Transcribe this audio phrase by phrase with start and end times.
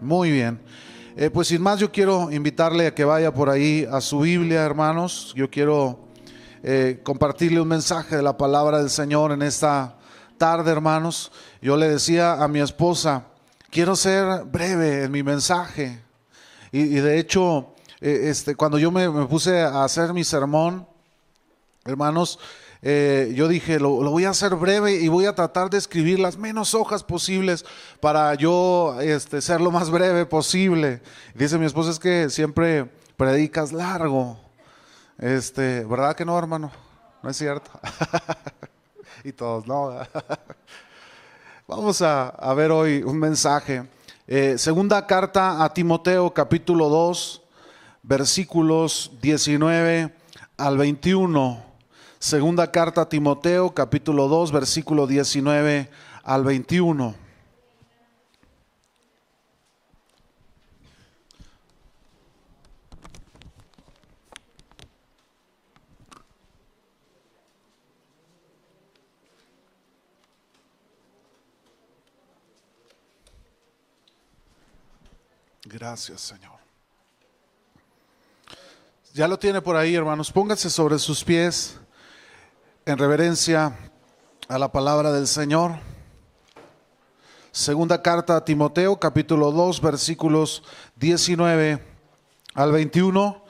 [0.00, 0.60] Muy bien.
[1.16, 4.62] Eh, pues sin más, yo quiero invitarle a que vaya por ahí a su Biblia,
[4.62, 5.32] hermanos.
[5.36, 6.08] Yo quiero
[6.62, 9.96] eh, compartirle un mensaje de la palabra del Señor en esta
[10.38, 11.30] tarde, hermanos.
[11.60, 13.26] Yo le decía a mi esposa,
[13.70, 16.00] quiero ser breve en mi mensaje.
[16.72, 20.86] Y, de hecho, eh, este, cuando yo me, me puse a hacer mi sermón,
[21.84, 22.38] hermanos,
[22.84, 26.36] eh, yo dije, lo, voy a hacer breve y voy a tratar de escribir las
[26.36, 27.64] menos hojas posibles
[28.00, 31.00] para yo este, ser lo más breve posible.
[31.32, 34.36] Dice mi esposa, es que siempre predicas largo.
[35.16, 36.72] Este, ¿Verdad que no, hermano?
[37.22, 37.70] No es cierto.
[39.24, 39.96] y todos, no.
[41.68, 43.88] Vamos a, ver hoy un mensaje.
[44.26, 47.42] Eh, segunda carta a Timoteo, capítulo 2,
[48.02, 50.12] versículos 19
[50.56, 51.71] al 21.
[52.22, 55.90] Segunda carta a Timoteo, capítulo 2, versículo 19
[56.22, 57.16] al 21.
[75.64, 76.52] Gracias, Señor.
[79.12, 80.30] Ya lo tiene por ahí, hermanos.
[80.30, 81.81] Pónganse sobre sus pies
[82.84, 83.78] en reverencia
[84.48, 85.72] a la palabra del Señor.
[87.52, 90.64] Segunda carta a Timoteo, capítulo 2, versículos
[90.96, 91.80] 19
[92.54, 93.44] al 21.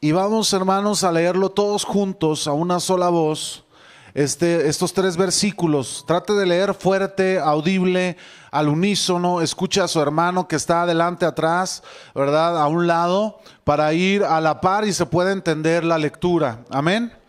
[0.00, 3.64] Y vamos, hermanos, a leerlo todos juntos a una sola voz.
[4.12, 6.04] Este, estos tres versículos.
[6.06, 8.18] Trate de leer fuerte, audible,
[8.50, 9.40] al unísono.
[9.40, 11.82] Escuche a su hermano que está adelante, atrás,
[12.14, 12.60] ¿verdad?
[12.60, 16.64] A un lado, para ir a la par y se pueda entender la lectura.
[16.70, 17.23] Amén.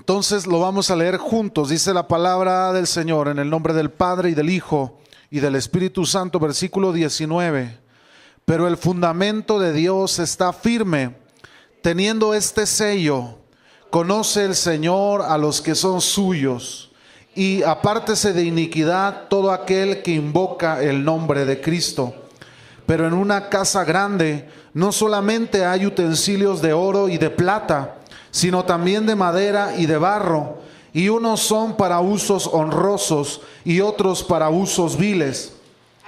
[0.00, 1.68] Entonces lo vamos a leer juntos.
[1.68, 4.98] Dice la palabra del Señor en el nombre del Padre y del Hijo
[5.30, 7.78] y del Espíritu Santo, versículo 19.
[8.46, 11.16] Pero el fundamento de Dios está firme,
[11.82, 13.40] teniendo este sello.
[13.90, 16.92] Conoce el Señor a los que son suyos
[17.34, 22.14] y apártese de iniquidad todo aquel que invoca el nombre de Cristo.
[22.86, 27.99] Pero en una casa grande no solamente hay utensilios de oro y de plata,
[28.30, 30.58] sino también de madera y de barro,
[30.92, 35.52] y unos son para usos honrosos y otros para usos viles.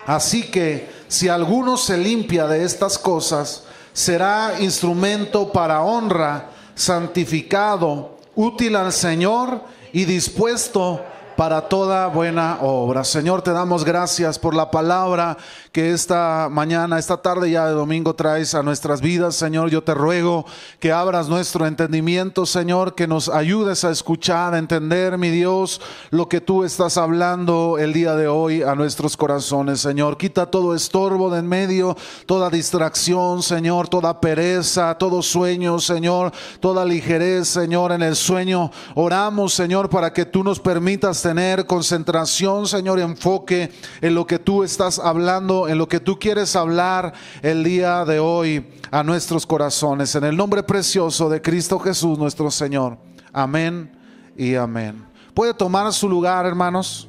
[0.06, 8.76] Así que si alguno se limpia de estas cosas, será instrumento para honra, santificado, útil
[8.76, 9.60] al Señor
[9.92, 11.00] y dispuesto
[11.36, 13.04] para toda buena obra.
[13.04, 15.36] Señor, te damos gracias por la palabra
[15.72, 19.36] que esta mañana, esta tarde ya de domingo traes a nuestras vidas.
[19.36, 20.46] Señor, yo te ruego
[20.78, 26.28] que abras nuestro entendimiento, Señor, que nos ayudes a escuchar, a entender, mi Dios, lo
[26.28, 30.18] que tú estás hablando el día de hoy a nuestros corazones, Señor.
[30.18, 31.96] Quita todo estorbo de en medio,
[32.26, 38.70] toda distracción, Señor, toda pereza, todo sueño, Señor, toda ligerez, Señor, en el sueño.
[38.94, 44.62] Oramos, Señor, para que tú nos permitas tener concentración, Señor, enfoque en lo que tú
[44.62, 47.12] estás hablando en lo que tú quieres hablar
[47.42, 50.14] el día de hoy a nuestros corazones.
[50.14, 52.98] En el nombre precioso de Cristo Jesús, nuestro Señor.
[53.32, 53.90] Amén
[54.36, 55.04] y amén.
[55.34, 57.08] ¿Puede tomar su lugar, hermanos?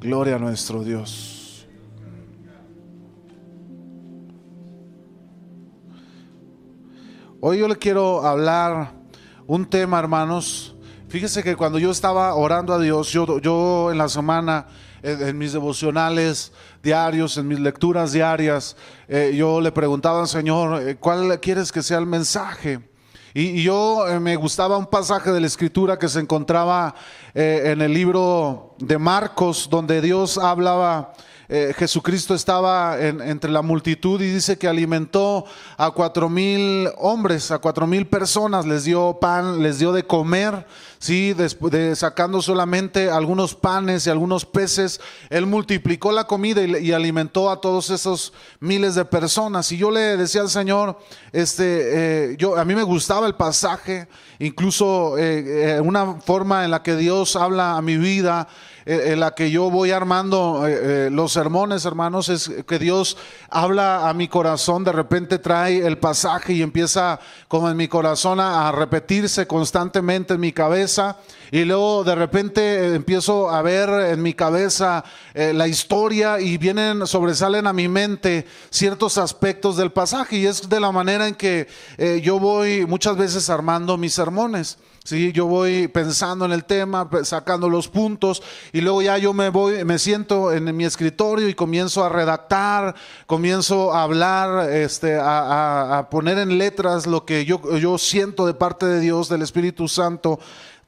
[0.00, 1.66] Gloria a nuestro Dios.
[7.40, 8.92] Hoy yo le quiero hablar
[9.46, 10.74] un tema, hermanos.
[11.08, 14.66] Fíjese que cuando yo estaba orando a Dios, yo, yo en la semana
[15.02, 18.76] en, mis devocionales diarios, en mis lecturas diarias,
[19.08, 22.80] eh, yo le preguntaba al Señor, eh, ¿cuál quieres que sea el mensaje?
[23.34, 26.94] Y, yo eh, me gustaba un pasaje de la escritura que se encontraba
[27.34, 31.12] en el libro de Marcos, donde Dios hablaba
[31.48, 35.46] Jesucristo estaba entre la multitud y dice que alimentó
[35.78, 40.66] a cuatro mil hombres, a cuatro mil personas, les dio pan, les dio de comer.
[40.98, 41.34] ¿sí?
[41.34, 45.00] de, sacando solamente algunos panes y algunos peces,
[45.30, 49.70] Él multiplicó la comida y, alimentó a todos esos miles de personas.
[49.72, 50.98] Y yo le decía al Señor,
[51.32, 54.08] este, eh, yo, a mí me gustaba el pasaje,
[54.38, 58.48] incluso eh, eh, una forma en la que Dios habla a mi vida
[58.90, 60.66] en la que yo voy armando
[61.10, 63.18] los sermones, hermanos, es que Dios
[63.50, 68.40] habla a mi corazón, de repente trae el pasaje y empieza como en mi corazón
[68.40, 71.18] a repetirse constantemente en mi cabeza
[71.50, 75.04] y luego de repente eh, empiezo a ver en mi cabeza
[75.34, 80.68] eh, la historia y vienen, sobresalen a mi mente ciertos aspectos del pasaje y es
[80.68, 84.78] de la manera en que eh, yo voy muchas veces armando mis sermones.
[85.08, 88.42] Sí, yo voy pensando en el tema, sacando los puntos
[88.74, 92.94] y luego ya yo me voy, me siento en mi escritorio y comienzo a redactar,
[93.26, 98.84] comienzo a hablar, este, a, a poner en letras lo que yo, siento de parte
[98.84, 100.38] de Dios, del Espíritu Santo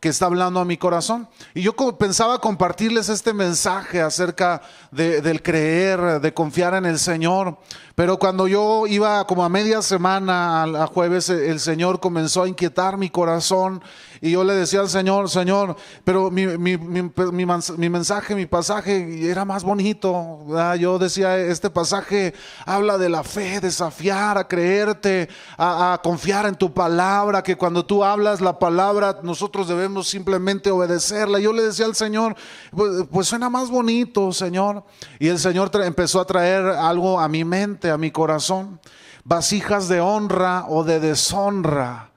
[0.01, 1.29] que está hablando a mi corazón.
[1.55, 7.59] Y yo pensaba compartirles este mensaje acerca de, del creer, de confiar en el Señor.
[7.95, 12.97] Pero cuando yo iba como a media semana, a, jueves, el Señor comenzó a inquietar
[12.97, 13.83] mi corazón
[14.23, 19.47] y yo le decía al Señor, Señor, pero mi, mi, mi, mensaje, mi pasaje era
[19.47, 20.45] más bonito.
[20.79, 22.35] Yo decía, este pasaje
[22.67, 27.87] habla de la fe, desafiar, a creerte, a, a confiar en tu palabra, que cuando
[27.87, 31.39] tú hablas la palabra nosotros debemos simplemente obedecerla.
[31.39, 32.37] Yo le decía al Señor,
[32.73, 34.85] pues, pues suena más bonito, Señor.
[35.19, 38.81] Y el Señor empezó a traer algo a mi mente a mi corazón,
[39.25, 42.10] vasijas de honra o de deshonra.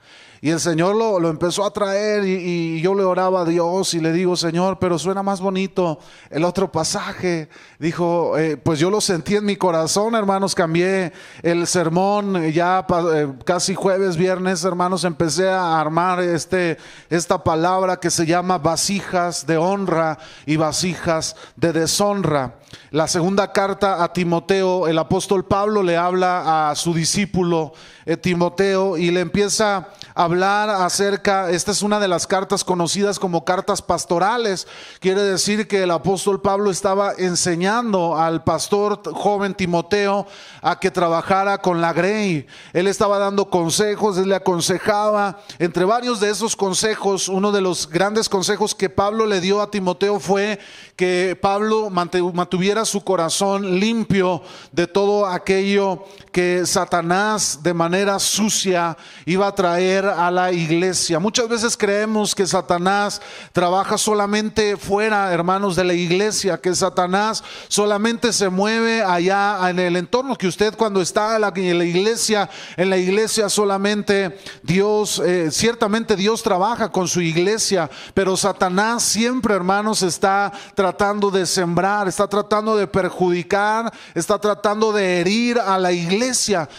[0.43, 4.11] Y el Señor lo, empezó a traer y, yo le oraba a Dios y le
[4.11, 5.99] digo, Señor, pero suena más bonito
[6.29, 7.47] el otro pasaje.
[7.79, 11.13] Dijo, eh, pues yo lo sentí en mi corazón, hermanos, cambié
[11.43, 16.77] el sermón ya eh, casi jueves, viernes, hermanos, empecé a armar este,
[17.09, 22.55] esta palabra que se llama vasijas de honra y vasijas de deshonra.
[22.91, 27.71] La segunda carta a Timoteo, el apóstol Pablo le habla a su discípulo
[28.05, 33.19] eh, Timoteo y le empieza a hablar acerca, esta es una de las cartas conocidas
[33.19, 34.67] como cartas pastorales,
[34.99, 40.25] quiere decir que el apóstol Pablo estaba enseñando al pastor joven Timoteo
[40.63, 46.19] a que trabajara con la Grey, él estaba dando consejos, él le aconsejaba, entre varios
[46.19, 50.59] de esos consejos, uno de los grandes consejos que Pablo le dio a Timoteo fue
[50.95, 54.41] que Pablo mantuviera su corazón limpio
[54.71, 61.19] de todo aquello que Satanás de manera sucia iba a traer a la iglesia.
[61.19, 63.21] Muchas veces creemos que Satanás
[63.51, 69.95] trabaja solamente fuera, hermanos, de la iglesia, que Satanás solamente se mueve allá en el
[69.95, 76.15] entorno, que usted cuando está en la, iglesia, en la iglesia solamente Dios, eh, ciertamente
[76.15, 82.75] Dios trabaja con su iglesia, pero Satanás siempre, hermanos, está tratando de sembrar, está tratando
[82.75, 86.33] de perjudicar, está tratando de herir a la iglesia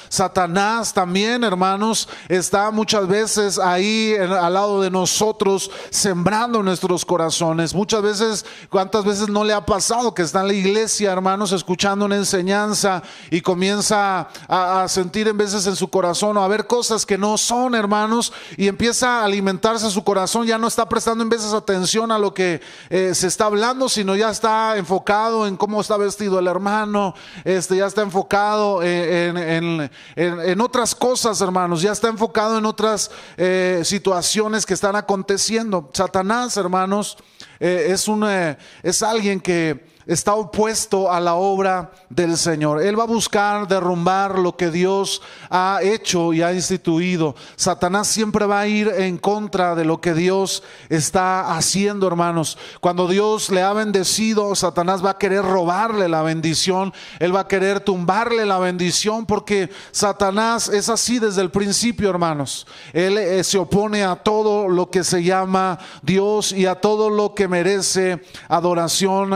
[0.09, 7.75] Satanás también, hermanos, está muchas veces ahí al lado de nosotros, sembrando nuestros corazones.
[7.75, 12.05] Muchas veces, ¿cuántas veces no le ha pasado que está en la iglesia, hermanos, escuchando
[12.05, 17.07] una enseñanza y comienza a, sentir en veces en su corazón o a ver cosas
[17.07, 21.31] que no son, hermanos, y empieza a alimentarse su corazón, ya no está prestando en
[21.31, 22.61] veces atención a lo que
[22.91, 27.15] eh, se está hablando, sino ya está enfocado en cómo está vestido el hermano,
[27.45, 29.75] este, ya está enfocado en
[30.17, 35.91] en, otras cosas, hermanos, ya está enfocado en otras eh, situaciones que están aconteciendo.
[35.93, 37.17] Satanás, hermanos,
[37.61, 42.83] eh, es, un, eh, es alguien que está opuesto a la obra del Señor.
[42.83, 47.35] Él va a buscar derrumbar lo que Dios ha hecho y ha instituido.
[47.57, 52.59] Satanás siempre va a ir en contra de lo que Dios está haciendo, hermanos.
[52.81, 56.93] Cuando Dios le ha bendecido, Satanás va a querer robarle la bendición.
[57.19, 62.67] Él va a querer tumbarle la bendición porque Satanás es así desde el principio, hermanos.
[62.93, 67.35] Él eh, se opone a todo lo que se llama Dios y a todo lo
[67.35, 69.33] que merece adoración.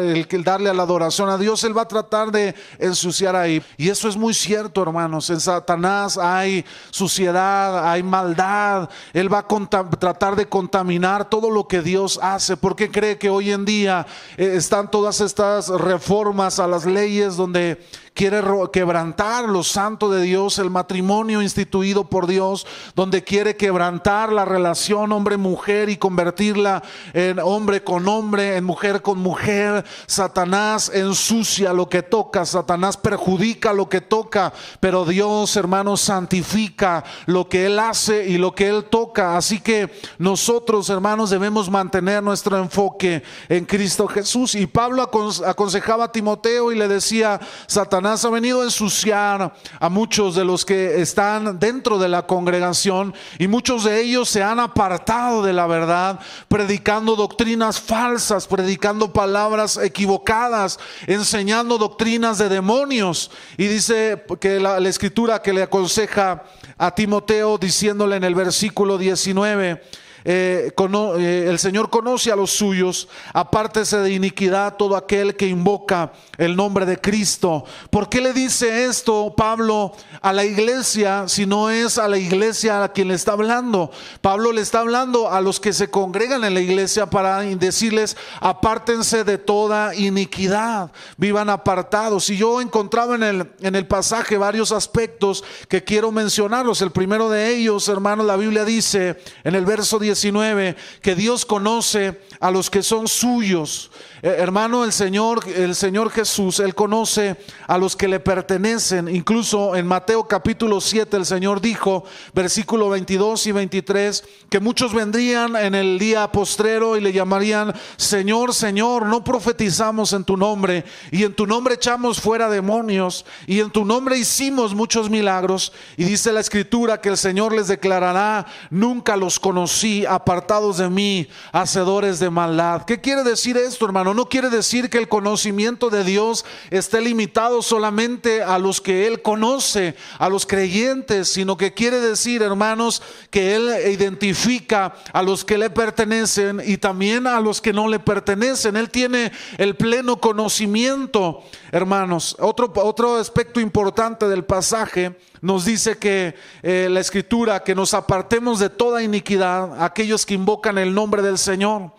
[0.00, 3.62] El, darle a la adoración a Dios, Él va a tratar de ensuciar ahí.
[3.76, 5.30] Y eso es muy cierto, hermanos.
[5.30, 8.88] En Satanás hay suciedad, hay maldad.
[9.12, 12.56] Él va a tratar de contaminar todo lo que Dios hace.
[12.56, 17.80] porque cree que hoy en día eh, están todas estas reformas a las leyes donde
[18.20, 24.44] quiere quebrantar lo santo de Dios, el matrimonio instituido por Dios, donde quiere quebrantar la
[24.44, 26.82] relación hombre-mujer y convertirla
[27.14, 29.86] en hombre con hombre, en mujer con mujer.
[30.04, 37.48] Satanás ensucia lo que toca, Satanás perjudica lo que toca, pero Dios, hermanos, santifica lo
[37.48, 39.38] que Él hace y lo que Él toca.
[39.38, 44.54] Así que nosotros, hermanos, debemos mantener nuestro enfoque en Cristo Jesús.
[44.56, 45.10] Y Pablo
[45.46, 50.64] aconsejaba a Timoteo y le decía, Satanás, ha venido a ensuciar a muchos de los
[50.64, 55.66] que están dentro de la congregación y muchos de ellos se han apartado de la
[55.66, 63.30] verdad, predicando doctrinas falsas, predicando palabras equivocadas, enseñando doctrinas de demonios.
[63.56, 66.42] Y dice que la, escritura que le aconseja
[66.76, 69.82] a Timoteo diciéndole en el versículo 19,
[70.24, 76.12] eh, eh, el Señor conoce a los suyos, apártese de iniquidad todo aquel que invoca
[76.36, 77.64] el nombre de Cristo.
[77.90, 82.84] ¿Por qué le dice esto Pablo a la iglesia si no es a la iglesia
[82.84, 83.90] a quien le está hablando?
[84.20, 89.24] Pablo le está hablando a los que se congregan en la iglesia para decirles, apártense
[89.24, 92.28] de toda iniquidad, vivan apartados.
[92.30, 96.82] Y yo encontraba en el, en el pasaje varios aspectos que quiero mencionarlos.
[96.82, 101.46] El primero de ellos, hermanos, la Biblia dice en el verso 10, 19, que Dios
[101.46, 103.90] conoce a los que son suyos.
[104.22, 109.14] Eh, hermano, el Señor, el Señor Jesús, Él conoce a los que le pertenecen.
[109.14, 112.04] Incluso en Mateo capítulo 7 el Señor dijo,
[112.34, 118.54] versículo 22 y 23, que muchos vendrían en el día postrero y le llamarían, Señor,
[118.54, 123.70] Señor, no profetizamos en tu nombre y en tu nombre echamos fuera demonios y en
[123.70, 125.74] tu nombre hicimos muchos milagros.
[125.98, 131.28] Y dice la escritura que el Señor les declarará, nunca los conocí, apartados de mí,
[131.52, 132.84] hacedores de maldad.
[132.84, 134.14] ¿Qué quiere decir esto, hermano?
[134.14, 139.22] no quiere decir que el conocimiento de Dios esté limitado solamente a los que Él
[139.22, 145.58] conoce, a los creyentes, sino que quiere decir, hermanos, que Él identifica a los que
[145.58, 148.76] le pertenecen y también a los que no le pertenecen.
[148.76, 152.36] Él tiene el pleno conocimiento, hermanos.
[152.38, 158.58] Otro, otro aspecto importante del pasaje nos dice que eh, la escritura, que nos apartemos
[158.58, 161.92] de toda iniquidad, aquellos que invocan el nombre del Señor.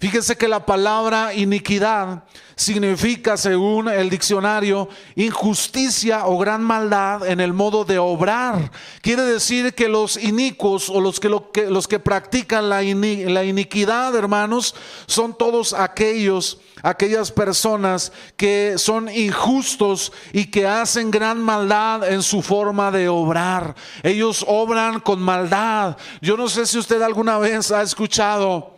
[0.00, 2.22] Fíjense que la palabra iniquidad
[2.54, 8.70] significa, según el diccionario, injusticia o gran maldad en el modo de obrar.
[9.00, 14.76] Quiere decir que los inicuos o los que, los que practican la, la iniquidad, hermanos,
[15.06, 22.42] son todos aquellos, aquellas personas que son injustos y que hacen gran maldad en su
[22.42, 23.74] forma de obrar.
[24.04, 25.96] Ellos obran con maldad.
[26.20, 28.77] Yo no sé si usted alguna vez ha escuchado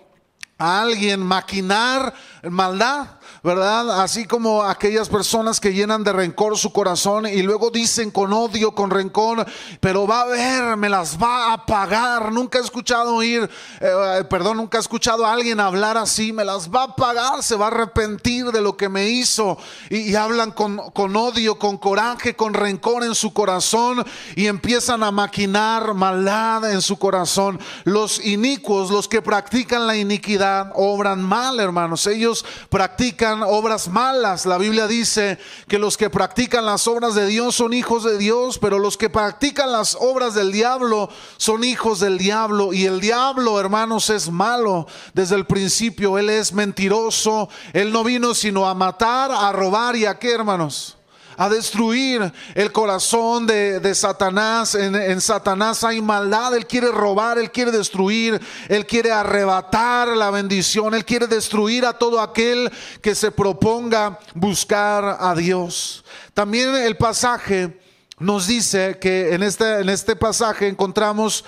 [0.61, 3.20] alguien maquinar maldad.
[3.43, 4.03] ¿Verdad?
[4.03, 8.75] Así como aquellas personas que llenan de rencor su corazón y luego dicen con odio,
[8.75, 9.47] con rencor,
[9.81, 12.33] pero va a ver, me las va a pagar.
[12.33, 13.49] Nunca he escuchado oír,
[13.81, 17.57] eh, perdón, nunca he escuchado a alguien hablar así, me las va a pagar, se
[17.57, 19.57] va a arrepentir de lo que me hizo.
[19.89, 24.05] Y, hablan con, con odio, con coraje, con rencor en su corazón
[24.37, 27.59] y empiezan a maquinar maldad en su corazón.
[27.85, 32.07] Los inicuos, los que practican la iniquidad, obran mal, hermanos.
[32.07, 34.47] Ellos practican obras malas.
[34.47, 38.59] La Biblia dice que los que practican las obras de Dios son hijos de Dios,
[38.59, 42.73] pero los que practican las obras del diablo son hijos del diablo.
[42.73, 46.19] Y el diablo, hermanos, es malo desde el principio.
[46.19, 47.49] Él es mentiroso.
[47.73, 50.97] Él no vino sino a matar, a robar y a qué, hermanos
[51.41, 54.75] a destruir el corazón de, Satanás.
[54.75, 60.93] En, Satanás hay maldad, Él quiere robar, Él quiere destruir, Él quiere arrebatar la bendición,
[60.93, 62.71] Él quiere destruir a todo aquel
[63.01, 66.05] que se proponga buscar a Dios.
[66.35, 67.81] También el pasaje
[68.19, 71.47] nos dice que en este, en este pasaje encontramos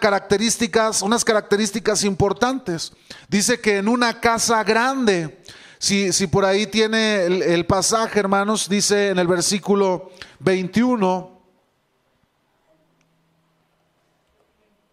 [0.00, 2.92] características, unas características importantes.
[3.26, 5.40] Dice que en una casa grande,
[5.80, 10.10] si, por ahí tiene el, pasaje, hermanos, dice en el versículo
[10.40, 11.40] 21,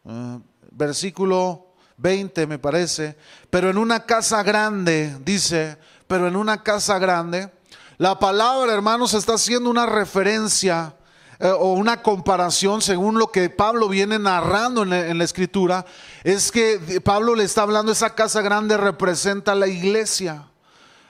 [0.06, 0.40] ah,
[0.72, 3.18] versículo 20 me parece,
[3.50, 5.78] pero en una casa grande, dice,
[6.08, 7.52] pero en una casa grande,
[7.98, 10.96] la palabra, hermanos, está haciendo una referencia
[11.40, 15.86] eh, o una comparación según lo que Pablo viene narrando en la, escritura,
[16.24, 20.48] es que Pablo le está hablando, esa casa grande representa la iglesia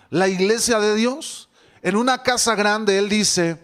[0.10, 1.50] la iglesia de Dios.
[1.82, 3.58] En una casa grande, él dice,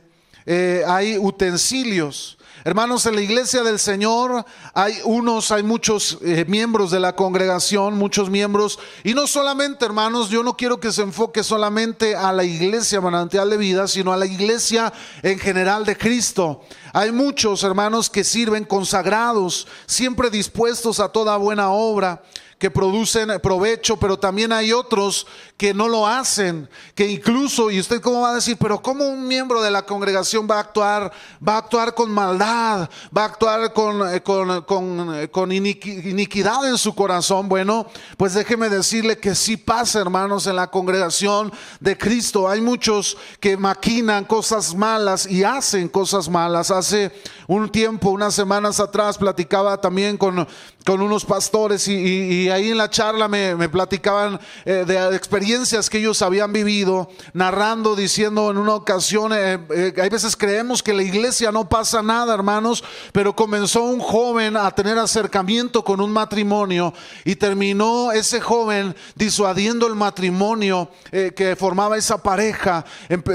[0.45, 2.37] eh, hay utensilios.
[2.65, 7.97] Hermanos, en la iglesia del Señor hay unos, hay muchos eh, miembros de la congregación,
[7.97, 8.79] muchos miembros.
[9.03, 13.49] Y no solamente, hermanos, yo no quiero que se enfoque solamente a la iglesia manantial
[13.49, 16.61] de vida, sino a la iglesia en general de Cristo.
[16.93, 22.23] Hay muchos hermanos que sirven consagrados, siempre dispuestos a toda buena obra
[22.63, 25.27] que producen provecho, pero también hay otros
[25.57, 29.27] que no lo hacen, que incluso, y usted cómo va a decir, pero ¿cómo un
[29.27, 31.11] miembro de la congregación va a actuar?
[31.45, 36.77] Va a actuar con maldad, va a actuar con, eh, con, eh, con, iniquidad en
[36.77, 37.49] su corazón.
[37.49, 41.51] Bueno, pues déjeme decirle que sí pasa, hermanos, en la congregación
[41.81, 42.47] de Cristo.
[42.47, 46.71] Hay muchos que maquinan cosas malas y hacen cosas malas.
[46.71, 47.11] Hace
[47.45, 50.47] un tiempo, unas semanas atrás, platicaba también con,
[50.85, 56.21] con unos pastores y, ahí en la charla me, platicaban eh, de experiencias que ellos
[56.21, 61.51] habían vivido, narrando, diciendo en una ocasión, eh, eh, hay veces creemos que la iglesia
[61.51, 67.35] no pasa nada, hermanos, pero comenzó un joven a tener acercamiento con un matrimonio y
[67.35, 72.85] terminó ese joven disuadiendo el matrimonio que formaba esa pareja,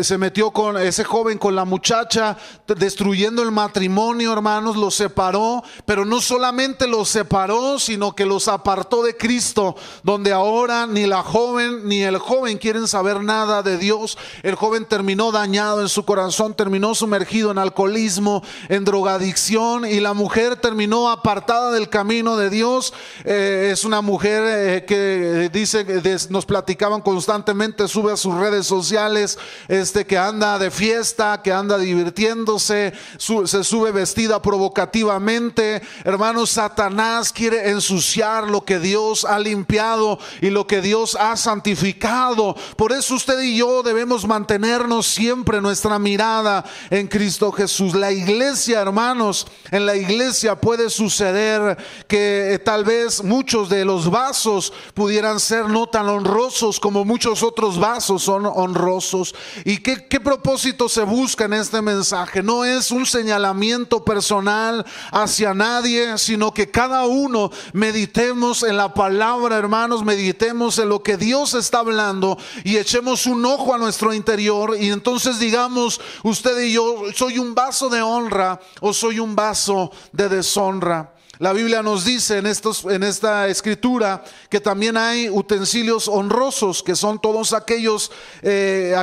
[0.03, 2.37] se metió con ese joven con la muchacha,
[2.67, 7.38] destruyendo el matrimonio, hermanos, lo separó, pero no solamente lo separó,
[7.79, 12.89] sino que los apartó de Cristo, donde ahora ni la joven ni el joven quieren
[12.89, 14.19] saber nada de Dios.
[14.43, 20.15] El joven terminó dañado en su corazón, terminó sumergido en alcoholismo, en drogadicción, y la
[20.15, 22.93] mujer terminó apartada del camino de Dios.
[23.25, 25.87] Eh, es una mujer eh, que dice,
[26.31, 31.79] nos platicaban constantemente, sube a sus redes sociales, este, que anda de fiesta, que anda
[31.79, 35.83] divirtiéndose, se sube vestida provocativamente.
[36.05, 42.55] Hermanos, Satanás quiere ensuciar lo que Dios ha limpiado y lo que Dios ha santificado.
[42.77, 47.95] Por eso usted y yo debemos mantenernos siempre nuestra mirada en Cristo Jesús.
[47.95, 54.11] La iglesia, hermanos, en la iglesia puede suceder que eh, tal vez muchos de los
[54.11, 59.35] vasos pudieran ser no tan honrosos como muchos otros vasos son honrosos.
[59.65, 62.43] ¿Y qué, qué propósito se busca en este mensaje?
[62.43, 68.95] No es un señalamiento personal hacia nadie, sino que cada uno uno, meditemos en la
[68.95, 74.15] palabra, hermanos, meditemos en lo que Dios está hablando y echemos un ojo a nuestro
[74.15, 79.35] interior y entonces digamos, usted y yo, soy un vaso de honra o soy un
[79.35, 81.18] vaso de deshonra.
[81.39, 86.97] La Biblia nos dice en, estos, en esta escritura que también hay utensilios honrosos, que
[86.97, 88.11] son todos aquellos,
[88.43, 88.97] eh,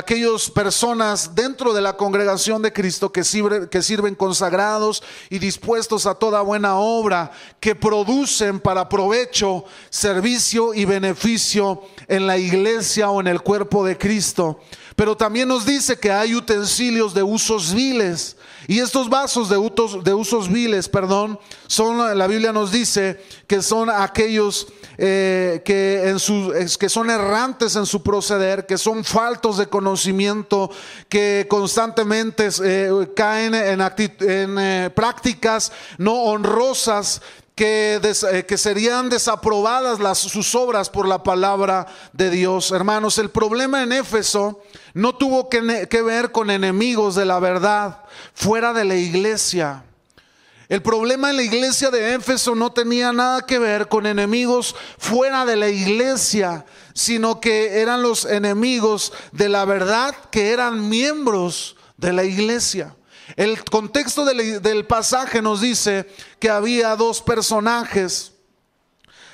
[0.54, 3.22] personas dentro de la congregación de Cristo que,
[3.70, 10.84] que sirven consagrados y dispuestos a toda buena obra, que producen para provecho, servicio y
[10.84, 14.60] beneficio en la iglesia o en el cuerpo de Cristo.
[14.94, 18.36] Pero también nos dice que hay utensilios de usos viles.
[18.68, 23.62] Y estos vasos de usos, de usos viles, perdón, son, la Biblia nos dice que
[23.62, 24.66] son aquellos
[24.98, 30.70] eh, que, en su, que son errantes en su proceder, que son faltos de conocimiento,
[31.08, 33.80] que constantemente eh, caen en,
[34.58, 37.20] eh, prácticas no honrosas
[37.56, 42.70] que, que, serían desaprobadas las, sus obras por la palabra de Dios.
[42.70, 48.74] Hermanos, el problema en Éfeso no tuvo que ver con enemigos de la verdad fuera
[48.74, 49.82] de la iglesia.
[50.68, 55.46] El problema en la iglesia de Éfeso no tenía nada que ver con enemigos fuera
[55.46, 62.12] de la iglesia, sino que eran los enemigos de la verdad que eran miembros de
[62.12, 62.96] la iglesia.
[63.34, 66.08] El contexto del, del pasaje nos dice
[66.38, 68.35] que había dos personajes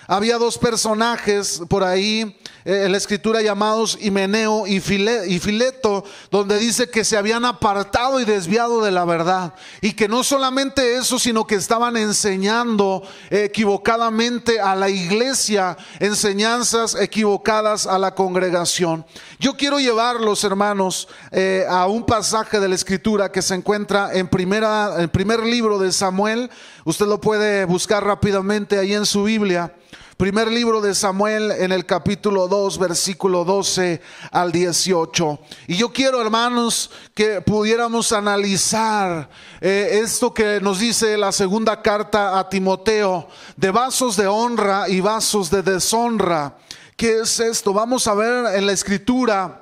[0.07, 6.89] había dos personajes por ahí eh, en la escritura llamados Himeneo y, Fileto, donde dice
[6.89, 9.55] que se habían apartado y desviado de la verdad.
[9.81, 17.87] Y que no solamente eso, sino que estaban enseñando equivocadamente a la iglesia, enseñanzas equivocadas
[17.87, 19.05] a la congregación.
[19.39, 24.29] Yo quiero llevarlos, hermanos, eh, a un pasaje de la escritura que se encuentra en,
[24.29, 26.51] primera, en el primer libro de Samuel.
[26.85, 29.73] Usted lo puede buscar rápidamente ahí en su Biblia.
[30.17, 34.01] Primer libro de Samuel en el capítulo 2, versículo 12
[34.33, 35.39] al 18.
[35.69, 42.39] Y yo quiero, hermanos, que pudiéramos analizar eh, esto que nos dice la segunda carta
[42.39, 46.57] a Timoteo, de vasos de honra y vasos de deshonra.
[46.97, 47.73] ¿Qué es esto?
[47.73, 49.62] Vamos a ver en la escritura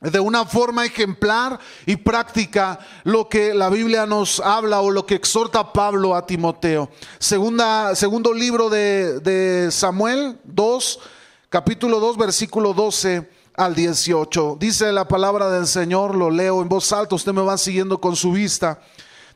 [0.00, 5.16] de una forma ejemplar y práctica lo que la Biblia nos habla o lo que
[5.16, 6.88] exhorta Pablo a Timoteo.
[7.18, 11.00] Segunda, segundo libro de, de Samuel 2,
[11.48, 14.56] capítulo 2, versículo 12 al 18.
[14.60, 18.14] Dice la palabra del Señor, lo leo en voz alta, usted me va siguiendo con
[18.14, 18.80] su vista.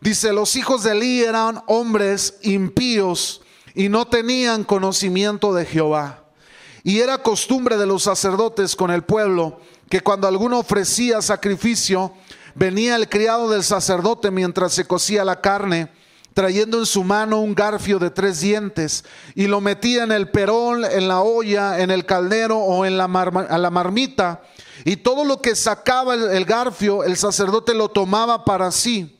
[0.01, 3.43] Dice, los hijos de Eli eran hombres impíos
[3.75, 6.25] y no tenían conocimiento de Jehová.
[6.85, 9.61] Y era costumbre de los sacerdotes con el pueblo
[9.93, 12.15] que cuando alguno ofrecía sacrificio,
[12.55, 15.91] venía el criado del sacerdote mientras se cocía la carne,
[16.33, 20.83] trayendo en su mano un garfio de tres dientes, y lo metía en el perón,
[20.83, 24.41] en la olla, en el caldero o en la, la marmita,
[24.87, 29.19] y todo lo que sacaba el, el garfio, el sacerdote lo tomaba para sí.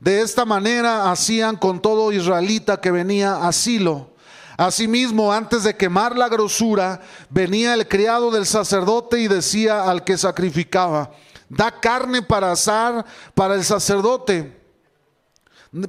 [0.00, 4.13] De esta manera hacían con todo israelita que venía a Silo.
[4.56, 10.16] Asimismo, antes de quemar la grosura, venía el criado del sacerdote y decía al que
[10.16, 11.10] sacrificaba,
[11.48, 14.62] da carne para asar para el sacerdote.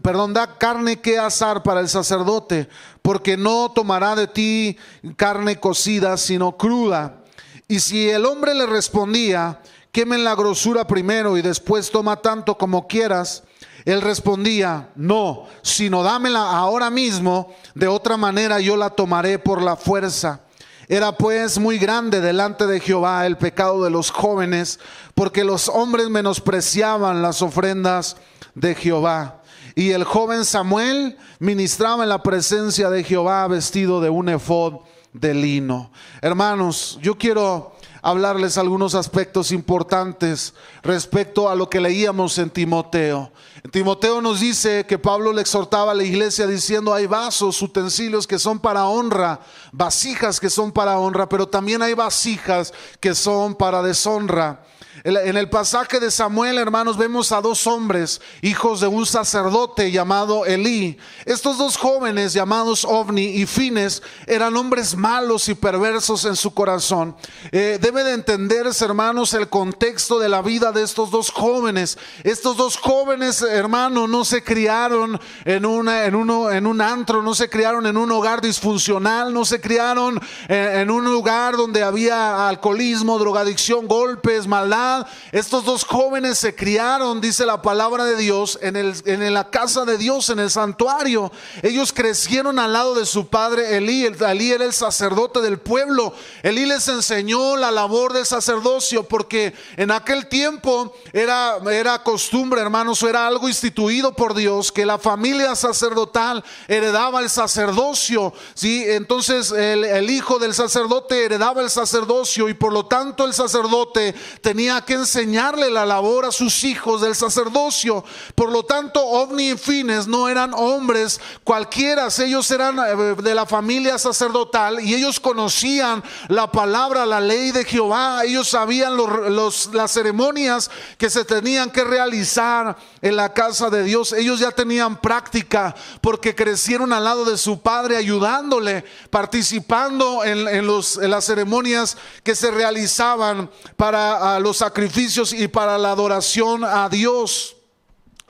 [0.01, 2.67] perdón, da carne que asar para el sacerdote,
[3.03, 4.77] porque no tomará de ti
[5.15, 7.21] carne cocida, sino cruda.
[7.67, 12.87] Y si el hombre le respondía, quemen la grosura primero y después toma tanto como
[12.87, 13.43] quieras,
[13.85, 19.75] él respondía, no, sino dámela ahora mismo, de otra manera yo la tomaré por la
[19.75, 20.41] fuerza.
[20.87, 24.79] Era pues muy grande delante de Jehová el pecado de los jóvenes,
[25.13, 28.17] porque los hombres menospreciaban las ofrendas
[28.55, 29.41] de Jehová.
[29.75, 34.81] Y el joven Samuel ministraba en la presencia de Jehová vestido de un efod
[35.13, 35.91] de lino.
[36.21, 37.74] Hermanos, yo quiero
[38.05, 43.31] hablarles algunos aspectos importantes respecto a lo que leíamos en Timoteo.
[43.71, 48.37] Timoteo nos dice que Pablo le exhortaba a la iglesia diciendo hay vasos, utensilios que
[48.37, 49.39] son para honra,
[49.71, 54.63] vasijas que son para honra, pero también hay vasijas que son para deshonra.
[55.03, 60.45] En el pasaje de Samuel, hermanos, vemos a dos hombres, hijos de un sacerdote llamado
[60.45, 60.97] Elí.
[61.25, 67.15] Estos dos jóvenes llamados Ovni y Fines eran hombres malos y perversos en su corazón.
[67.51, 71.97] Eh, debe de entenderse, hermanos, el contexto de la vida de estos dos jóvenes.
[72.23, 77.35] Estos dos jóvenes, hermanos, no se criaron en, una, en, uno, en un antro, no
[77.35, 82.47] se criaron en un hogar disfuncional, no se criaron en, en un lugar donde había
[82.47, 84.84] alcoholismo, drogadicción, golpes, maldad
[85.31, 89.85] estos dos jóvenes se criaron, dice la palabra de Dios, en, el, en la casa
[89.85, 91.31] de Dios, en el santuario.
[91.61, 94.05] Ellos crecieron al lado de su padre Elí.
[94.05, 96.13] Elí era el sacerdote del pueblo.
[96.43, 103.01] Elí les enseñó la labor del sacerdocio porque en aquel tiempo era, era costumbre, hermanos,
[103.03, 108.33] era algo instituido por Dios que la familia sacerdotal heredaba el sacerdocio.
[108.53, 108.83] ¿sí?
[108.87, 114.13] Entonces el, el hijo del sacerdote heredaba el sacerdocio y por lo tanto el sacerdote
[114.41, 118.03] tenía que enseñarle la labor a sus hijos del sacerdocio.
[118.33, 123.45] Por lo tanto, Ovni y Fines no eran hombres cualquiera, ellos eran eh, de la
[123.45, 130.69] familia sacerdotal y ellos conocían la palabra, la ley de Jehová, ellos sabían las ceremonias
[130.97, 134.13] que se tenían que realizar en la casa de Dios.
[134.13, 141.25] Ellos ya tenían práctica porque crecieron al lado de su padre ayudándole, participando en, las
[141.25, 147.55] ceremonias que se realizaban para los sacrificios y para la adoración a Dios.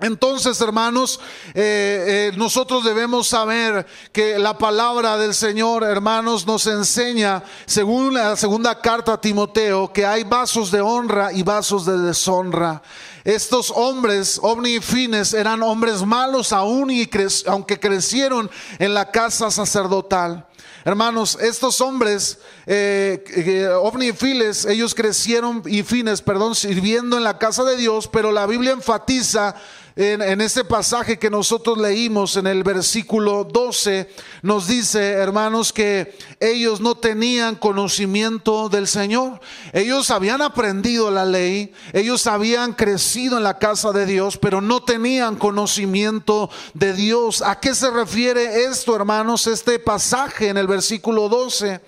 [0.02, 1.22] Entonces, hermanos,
[1.54, 8.36] eh, eh, nosotros debemos saber que la palabra del Señor, hermanos, nos enseña, según la
[8.36, 12.82] segunda carta a Timoteo, que hay vasos de honra y vasos de deshonra.
[13.24, 17.10] Estos hombres, Ovni y Fines, eran hombres malos aún y
[17.46, 20.46] aunque crecieron en la casa sacerdotal.
[20.88, 27.40] Hermanos, estos hombres, eh, ovni y files, ellos crecieron y fines, perdón, sirviendo en la
[27.40, 29.56] casa de Dios, pero la Biblia enfatiza
[29.96, 34.10] en, en este pasaje que nosotros leímos en el versículo 12,
[34.42, 39.40] nos dice, hermanos, que ellos no tenían conocimiento del Señor.
[39.74, 44.84] Ellos habían aprendido la ley, ellos habían crecido en la casa de Dios, pero no
[44.84, 47.42] tenían conocimiento de Dios.
[47.42, 49.48] ¿A qué se refiere esto, hermanos?
[49.48, 51.80] Este pasaje en el versículo 12.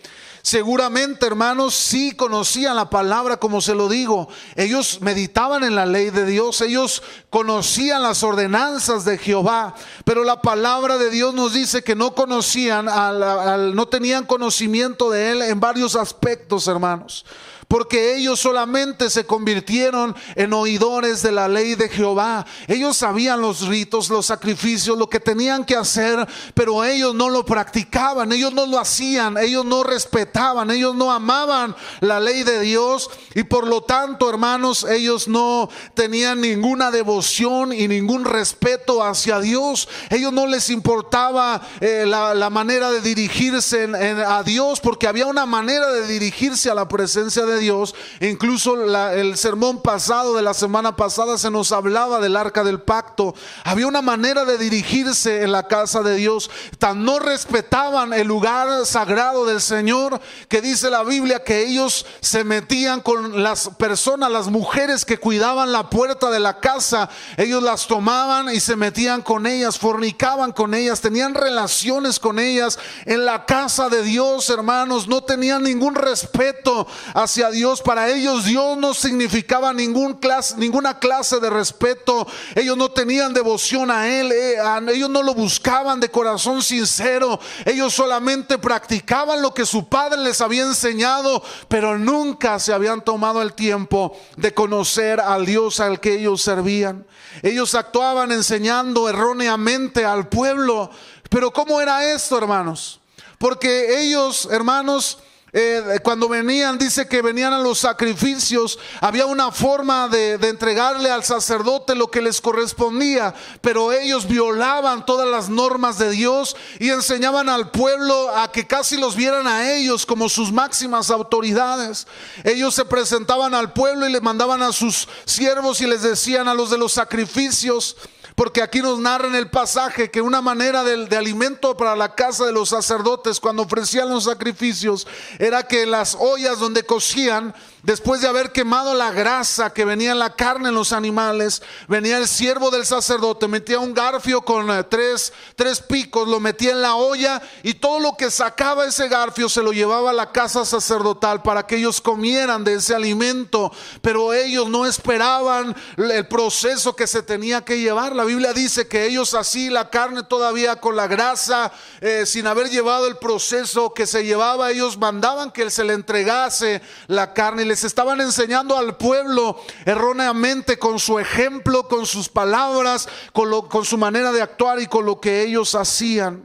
[0.48, 4.30] Seguramente, hermanos, sí conocían la palabra, como se lo digo.
[4.56, 10.42] Ellos meditaban en la ley de Dios, ellos conocían las ordenanzas de Jehová, pero la
[10.42, 15.98] palabra de Dios nos dice que no conocían, no tenían conocimiento de Él en varios
[15.98, 17.26] aspectos, hermanos
[17.68, 22.46] porque ellos solamente se convirtieron en oidores de la ley de Jehová.
[22.68, 27.46] Ellos sabían los ritos, los sacrificios, lo que tenían que hacer, pero ellos no lo
[27.46, 33.10] practicaban, ellos no lo hacían, ellos no respetaban, ellos no amaban la ley de Dios
[33.36, 39.90] y por lo tanto, hermanos, ellos no tenían ninguna devoción y ningún respeto hacia Dios.
[40.10, 43.90] Ellos no les importaba eh, la, manera de dirigirse
[44.26, 47.96] a Dios, porque había una manera de dirigirse a la presencia de Dios.
[48.22, 48.76] Incluso
[49.12, 53.36] el sermón pasado de la semana pasada se nos hablaba del arca del pacto.
[53.64, 56.50] Había una manera de dirigirse en la casa de Dios.
[56.80, 62.44] Tan no respetaban el lugar sagrado del Señor que dice la Biblia que ellos se
[62.44, 67.10] metían con las personas, las mujeres que cuidaban la puerta de la casa.
[67.38, 72.80] Ellos las tomaban y se metían con ellas, fornicaban con ellas, tenían relaciones con ellas
[73.06, 75.08] en la casa de Dios, hermanos.
[75.08, 77.82] No tenían ningún respeto hacia Dios.
[77.82, 82.28] Para ellos Dios no significaba ningún clase, ninguna clase de respeto.
[82.56, 84.32] Ellos no tenían devoción a Él.
[84.32, 84.58] Eh,
[84.94, 87.40] ellos no lo buscaban de corazón sincero.
[87.66, 93.42] Ellos solamente practicaban lo que su padre les había enseñado, pero nunca se habían tomado
[93.42, 97.06] el tiempo de conocer al Dios al que ellos servían.
[97.44, 100.90] Ellos actuaban enseñando erróneamente al pueblo.
[101.30, 103.00] Pero ¿cómo era esto, hermanos?
[103.38, 105.20] Porque ellos, hermanos,
[105.54, 111.10] eh, cuando venían, dice que venían a los sacrificios, había una forma de, de, entregarle
[111.10, 116.90] al sacerdote lo que les correspondía, pero ellos violaban todas las normas de Dios y
[116.90, 122.08] enseñaban al pueblo a que casi los vieran a ellos como sus máximas autoridades.
[122.44, 126.54] Ellos se presentaban al pueblo y le mandaban a sus siervos y les decían a
[126.54, 127.96] los de los sacrificios,
[128.38, 132.46] porque aquí nos narran el pasaje que una manera de, de, alimento para la casa
[132.46, 135.08] de los sacerdotes cuando ofrecían los sacrificios
[135.40, 137.56] era que las ollas donde cocían
[137.88, 142.18] Después de haber quemado la grasa que venía en la carne en los animales, venía
[142.18, 146.82] el siervo del sacerdote, metía un garfio con eh, tres, tres picos, lo metía en
[146.82, 150.66] la olla y todo lo que sacaba ese garfio se lo llevaba a la casa
[150.66, 153.72] sacerdotal para que ellos comieran de ese alimento.
[154.02, 158.14] Pero ellos no esperaban el proceso que se tenía que llevar.
[158.14, 161.72] La Biblia dice que ellos así la carne todavía con la grasa,
[162.02, 166.82] eh, sin haber llevado el proceso que se llevaba, ellos mandaban que se le entregase
[167.08, 173.08] la carne y les estaban enseñando al pueblo erróneamente con su ejemplo, con sus palabras,
[173.34, 176.44] con, con su manera de actuar y con lo que ellos hacían.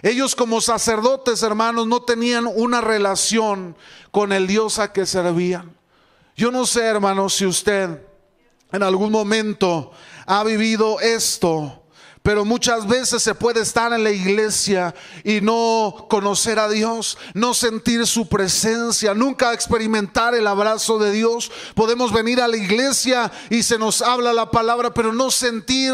[0.00, 3.76] Ellos como sacerdotes, hermanos, no tenían una relación
[4.10, 5.76] con el Dios a que servían.
[6.34, 8.02] Yo no sé, hermanos, si usted
[8.72, 9.92] en algún momento
[10.24, 11.83] ha vivido esto
[12.24, 17.52] pero muchas veces se puede estar en la iglesia y no conocer a Dios, no
[17.52, 21.52] sentir su presencia, nunca experimentar el abrazo de Dios.
[21.74, 25.92] Podemos venir a la iglesia y se nos habla la palabra, pero no sentir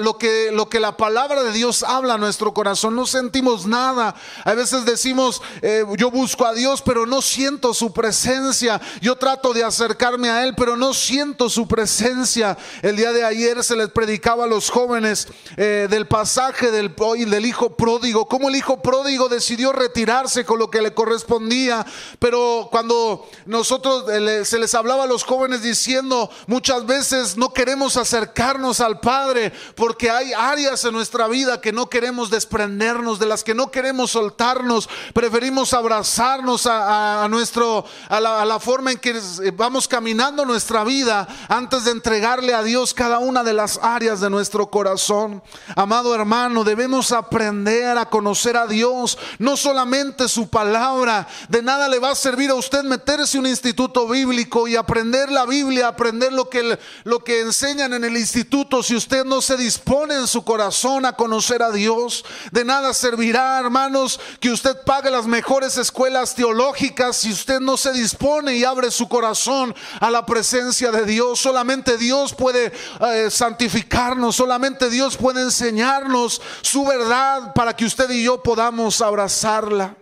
[0.00, 2.94] lo, que, lo que la palabra de Dios habla a nuestro corazón.
[2.94, 4.14] No sentimos nada.
[4.44, 8.82] A veces decimos, eh, yo busco a Dios, pero no siento su presencia.
[9.00, 12.58] Yo trato de acercarme a Él, pero no siento su presencia.
[12.82, 15.26] El día de ayer se les predicaba a los jóvenes.
[15.56, 20.70] Eh, del pasaje del, del hijo pródigo, cómo el hijo pródigo decidió retirarse con lo
[20.70, 21.86] que le correspondía,
[22.18, 27.96] pero cuando nosotros eh, se les hablaba a los jóvenes diciendo, muchas veces no queremos
[27.96, 33.44] acercarnos al Padre porque hay áreas en nuestra vida que no queremos desprendernos, de las
[33.44, 39.20] que no queremos soltarnos, preferimos abrazarnos a, nuestro, a la, a la forma en que
[39.56, 44.30] vamos caminando nuestra vida antes de entregarle a Dios cada una de las áreas de
[44.30, 45.42] nuestro corazón.
[45.76, 51.28] Amado hermano, debemos aprender a conocer a Dios, no solamente su palabra.
[51.48, 55.30] De nada le va a servir a usted meterse en un instituto bíblico y aprender
[55.30, 59.56] la Biblia, aprender lo que, lo que enseñan en el instituto si usted no se
[59.56, 62.24] dispone en su corazón a conocer a Dios.
[62.50, 67.92] De nada servirá, hermanos, que usted pague las mejores escuelas teológicas si usted no se
[67.92, 71.40] dispone y abre su corazón a la presencia de Dios.
[71.40, 78.24] Solamente Dios puede eh, santificarnos, solamente Dios puede enseñarnos su verdad para que usted y
[78.24, 79.96] yo podamos abrazarla.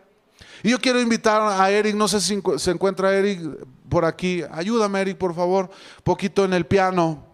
[0.63, 3.41] Y yo quiero invitar a Eric, no sé si se encuentra Eric
[3.89, 4.43] por aquí.
[4.53, 5.71] Ayúdame Eric, por favor,
[6.05, 7.25] poquito en el piano.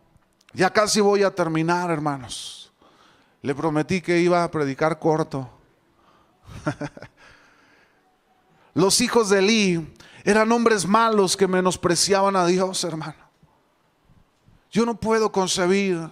[0.53, 2.72] Ya casi voy a terminar, hermanos.
[3.42, 5.50] Le prometí que iba a predicar corto.
[8.74, 13.24] Los hijos de Eli eran hombres malos que menospreciaban a Dios, hermano.
[14.70, 16.11] Yo no puedo concebir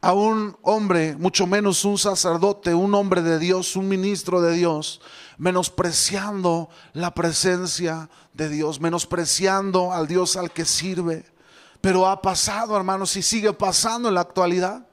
[0.00, 5.00] a un hombre, mucho menos un sacerdote, un hombre de Dios, un ministro de Dios,
[5.36, 11.24] menospreciando la presencia de Dios, menospreciando al Dios al que sirve.
[11.80, 14.86] Pero ha pasado, hermanos, y sigue pasando en la actualidad.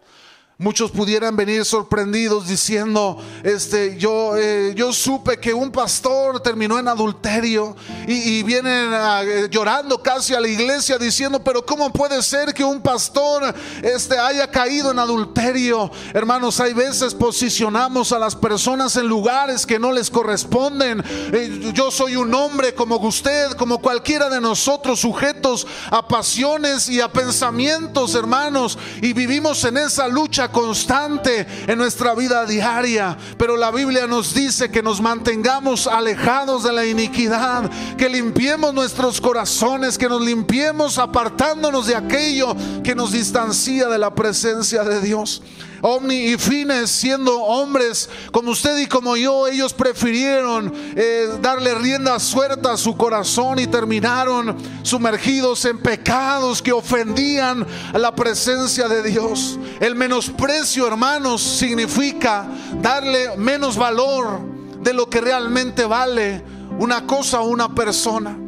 [0.59, 6.87] Muchos pudieran venir sorprendidos diciendo, este, yo, eh, yo supe que un pastor terminó en
[6.87, 7.75] adulterio
[8.07, 12.81] y, vienen eh, llorando casi a la iglesia diciendo, pero ¿cómo puede ser que un
[12.81, 15.91] pastor este, haya caído en adulterio?
[16.11, 21.03] Hermanos, hay veces posicionamos a las personas en lugares que no les corresponden.
[21.33, 26.99] Eh, yo soy un hombre como usted, como cualquiera de nosotros, sujetos a pasiones y
[26.99, 33.17] a pensamientos, hermanos, y vivimos en esa lucha constante en nuestra vida diaria.
[33.37, 39.21] Pero la Biblia nos dice que nos mantengamos alejados de la iniquidad, que limpiemos nuestros
[39.21, 45.41] corazones, que nos limpiemos apartándonos de aquello que nos distancia de la presencia de Dios.
[45.81, 52.19] Omni y Fines, siendo hombres como usted y como yo, ellos prefirieron eh, darle rienda
[52.19, 59.03] suelta a su corazón y terminaron sumergidos en pecados que ofendían a la presencia de
[59.03, 59.59] Dios.
[59.79, 62.47] El menosprecio, hermanos, significa
[62.81, 64.39] darle menos valor
[64.81, 66.43] de lo que realmente vale
[66.79, 68.46] una cosa o una persona.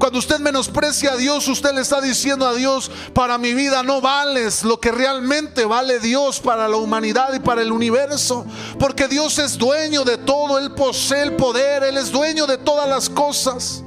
[0.00, 4.00] Cuando usted menosprecia a Dios, usted le está diciendo a Dios, para mi vida no
[4.00, 8.46] vales lo que realmente vale Dios para la humanidad y para el universo.
[8.78, 12.88] Porque Dios es dueño de todo, Él posee el poder, Él es dueño de todas
[12.88, 13.82] las cosas.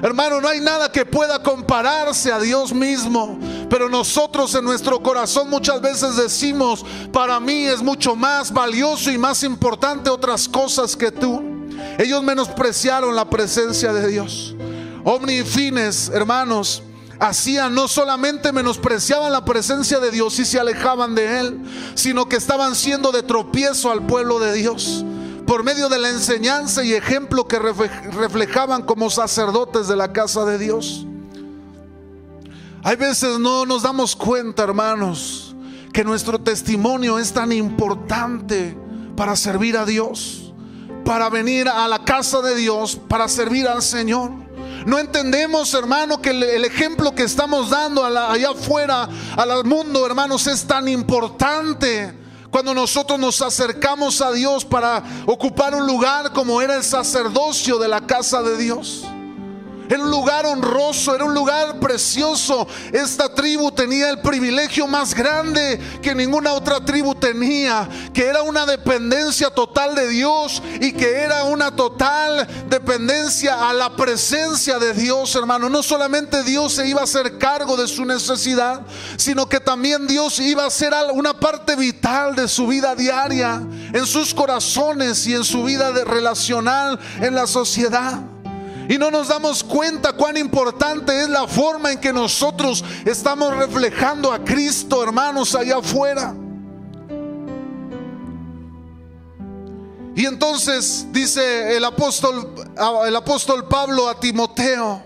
[0.00, 3.38] Hermano, no hay nada que pueda compararse a Dios mismo.
[3.68, 9.18] Pero nosotros en nuestro corazón muchas veces decimos, para mí es mucho más valioso y
[9.18, 11.42] más importante otras cosas que tú.
[11.98, 14.54] Ellos menospreciaron la presencia de Dios.
[15.10, 16.82] Omni fines, hermanos,
[17.18, 21.62] hacían no solamente menospreciaban la presencia de Dios y se alejaban de Él,
[21.94, 25.06] sino que estaban siendo de tropiezo al pueblo de Dios
[25.46, 30.58] por medio de la enseñanza y ejemplo que reflejaban como sacerdotes de la casa de
[30.58, 31.06] Dios.
[32.84, 35.56] Hay veces no nos damos cuenta, hermanos,
[35.90, 38.76] que nuestro testimonio es tan importante
[39.16, 40.52] para servir a Dios,
[41.02, 44.47] para venir a la casa de Dios, para servir al Señor.
[44.88, 50.66] No entendemos, hermano, que el, ejemplo que estamos dando allá afuera, al mundo, hermanos, es
[50.66, 52.14] tan importante.
[52.50, 57.86] Cuando nosotros nos acercamos a Dios para ocupar un lugar como era el sacerdocio de
[57.86, 59.04] la casa de Dios.
[59.88, 62.66] Era un lugar honroso, era un lugar precioso.
[62.92, 68.66] Esta tribu tenía el privilegio más grande que ninguna otra tribu tenía, que era una
[68.66, 75.34] dependencia total de Dios y que era una total dependencia a la presencia de Dios,
[75.36, 75.68] hermano.
[75.68, 78.82] No solamente Dios se iba a hacer cargo de su necesidad,
[79.16, 84.06] sino que también Dios iba a ser una parte vital de su vida diaria, en
[84.06, 88.18] sus corazones y en su vida de relacional en la sociedad.
[88.88, 94.32] Y no nos damos cuenta cuán importante es la forma en que nosotros estamos reflejando
[94.32, 96.34] a Cristo, hermanos, allá afuera.
[100.16, 102.54] Y entonces dice el apóstol,
[103.06, 105.02] el apóstol Pablo a Timoteo,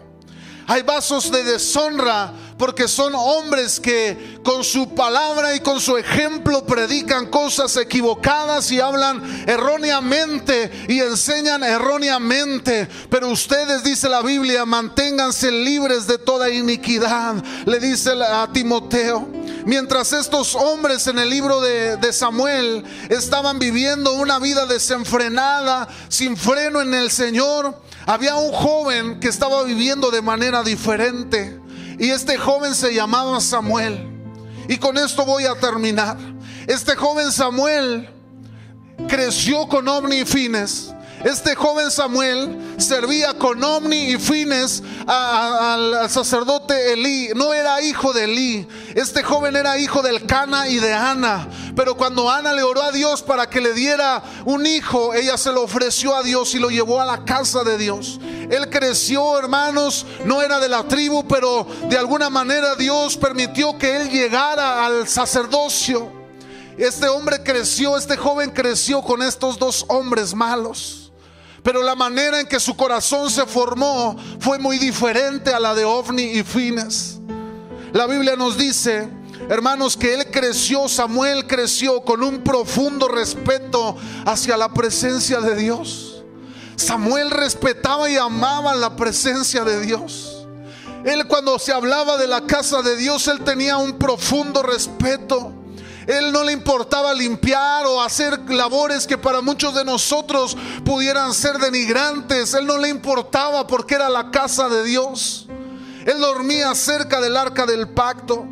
[0.68, 6.64] hay vasos de deshonra porque son hombres que con su palabra y con su ejemplo
[6.64, 12.88] predican cosas equivocadas y hablan erróneamente y enseñan erróneamente.
[13.11, 17.35] Pero ustedes, dice la Biblia, manténganse libres de toda iniquidad,
[17.66, 19.27] le dice a Timoteo.
[19.66, 26.37] Mientras estos hombres en el libro de, de Samuel estaban viviendo una vida desenfrenada, sin
[26.37, 31.62] freno en el Señor, había un joven que estaba viviendo de manera diferente.
[32.03, 33.97] Y este joven se llamaba Samuel.
[34.69, 36.17] Y con esto voy a terminar.
[36.67, 38.11] Este joven Samuel
[39.07, 40.93] creció con Omni y Fines.
[41.23, 47.29] Este joven Samuel servía con omni y fines al sacerdote Elí.
[47.37, 48.67] No era hijo de Elí.
[48.97, 51.47] Este joven era hijo del Cana y de Ana.
[51.75, 55.53] Pero cuando Ana le oró a Dios para que le diera un hijo, ella se
[55.53, 58.21] lo ofreció a Dios y lo llevó a la casa de Dios.
[58.51, 63.97] Él creció, hermanos, no era de la tribu, pero de alguna manera Dios permitió que
[63.97, 66.13] él llegara al sacerdocio.
[66.77, 71.13] Este hombre creció, este joven creció con estos dos hombres malos.
[71.63, 75.85] Pero la manera en que su corazón se formó fue muy diferente a la de
[75.85, 77.21] Ovni y Fines.
[77.93, 79.09] La Biblia nos dice,
[79.49, 86.23] hermanos, que él creció, Samuel creció con un profundo respeto hacia la presencia de Dios.
[86.77, 90.47] Samuel respetaba y amaba la presencia de Dios.
[91.05, 95.53] Él cuando se hablaba de la casa de Dios, él tenía un profundo respeto.
[96.07, 101.59] Él no le importaba limpiar o hacer labores que para muchos de nosotros pudieran ser
[101.59, 102.55] denigrantes.
[102.55, 105.47] Él no le importaba porque era la casa de Dios.
[106.05, 108.47] Él dormía cerca del arca del pacto.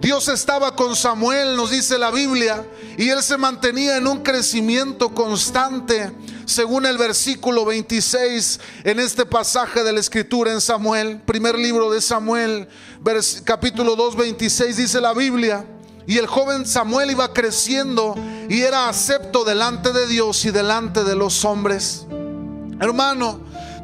[0.00, 5.10] Dios estaba con Samuel, nos dice la Biblia, y él se mantenía en un crecimiento
[5.10, 6.10] constante,
[6.46, 12.00] según el versículo 26 en este pasaje de la escritura en Samuel, primer libro de
[12.00, 12.66] Samuel,
[13.44, 15.66] capítulo 2, 26, dice la Biblia.
[16.06, 18.14] Y el joven Samuel iba creciendo
[18.48, 22.06] y era acepto delante de Dios y delante de los hombres.
[22.80, 23.38] Hermano,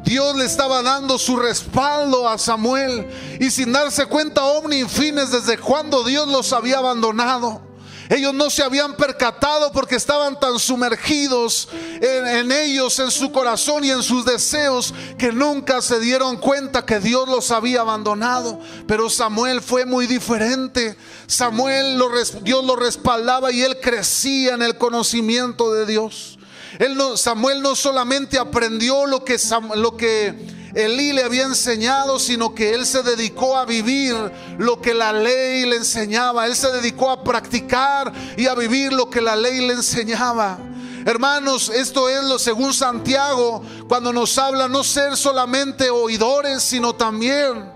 [0.07, 3.09] Dios le estaba dando su respaldo a Samuel
[3.41, 7.61] y sin darse cuenta, Omni Fines desde cuando Dios los había abandonado.
[8.09, 11.67] Ellos no se habían percatado porque estaban tan sumergidos
[11.99, 17.01] en, ellos, en su corazón y en sus deseos, que nunca se dieron cuenta que
[17.01, 18.61] Dios los había abandonado.
[18.87, 20.95] Pero Samuel fue muy diferente.
[21.25, 22.09] Samuel, lo,
[22.43, 26.36] Dios lo respaldaba y él crecía en el conocimiento de Dios.
[26.79, 29.37] Él no, Samuel no solamente aprendió lo que,
[29.75, 34.15] lo que Elí le había enseñado, sino que él se dedicó a vivir
[34.59, 36.45] lo que la ley le enseñaba.
[36.45, 40.59] Él se dedicó a practicar y a vivir lo que la ley le enseñaba.
[41.03, 47.71] Hermanos, esto es lo según Santiago, cuando nos habla no ser solamente oidores, sino también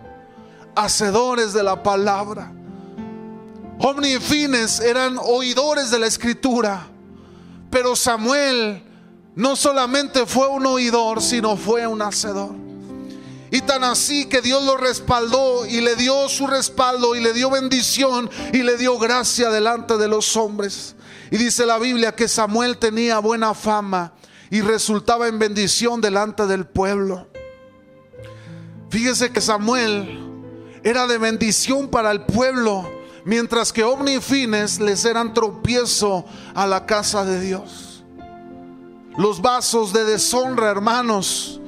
[0.76, 2.52] hacedores de la palabra.
[3.80, 6.88] Omni y Fines eran oidores de la escritura,
[7.72, 8.91] pero Samuel
[9.36, 12.56] no solamente fue un oidor, sino fue un hacedor.
[13.54, 17.50] Y tan así que Dios lo respaldó y le dio su respaldo y le dio
[17.50, 20.96] bendición y le dio gracia delante de los hombres.
[21.32, 24.14] Y dice la Biblia que Samuel tenía buena fama
[24.50, 27.28] y resultaba en bendición delante del pueblo.
[28.90, 30.20] Fíjese que Samuel
[30.84, 32.90] era de bendición para el pueblo,
[33.26, 37.91] mientras que Omnifines les eran tropiezo a la casa de Dios.
[39.18, 41.60] Los vasos de deshonra, hermanos,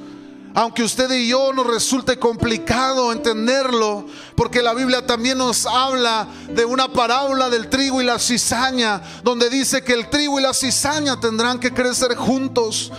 [0.56, 4.06] aunque usted y yo nos resulte complicado entenderlo,
[4.36, 9.50] porque la Biblia también nos habla de una parábola del trigo y la cizaña, donde
[9.50, 12.92] dice que el trigo y la cizaña tendrán que crecer juntos.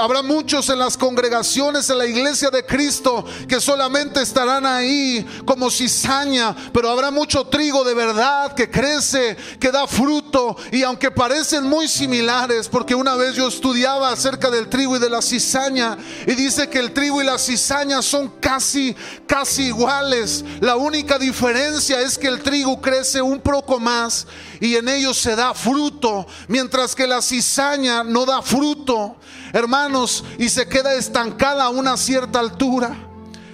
[0.00, 5.70] habrá muchos en las congregaciones, en la iglesia de Cristo, que solamente estarán ahí como
[5.70, 11.64] cizaña, pero habrá mucho trigo de verdad que crece, que da fruto, y aunque parecen
[11.64, 16.34] muy similares, porque una vez yo estudiaba acerca del trigo y de la cizaña, y
[16.34, 18.94] dice que el trigo y la cizaña son casi,
[19.26, 20.44] casi iguales.
[20.78, 24.26] Única diferencia es que el trigo crece un poco más
[24.60, 29.16] y en ellos se da fruto, mientras que la cizaña no da fruto,
[29.52, 32.96] hermanos, y se queda estancada a una cierta altura.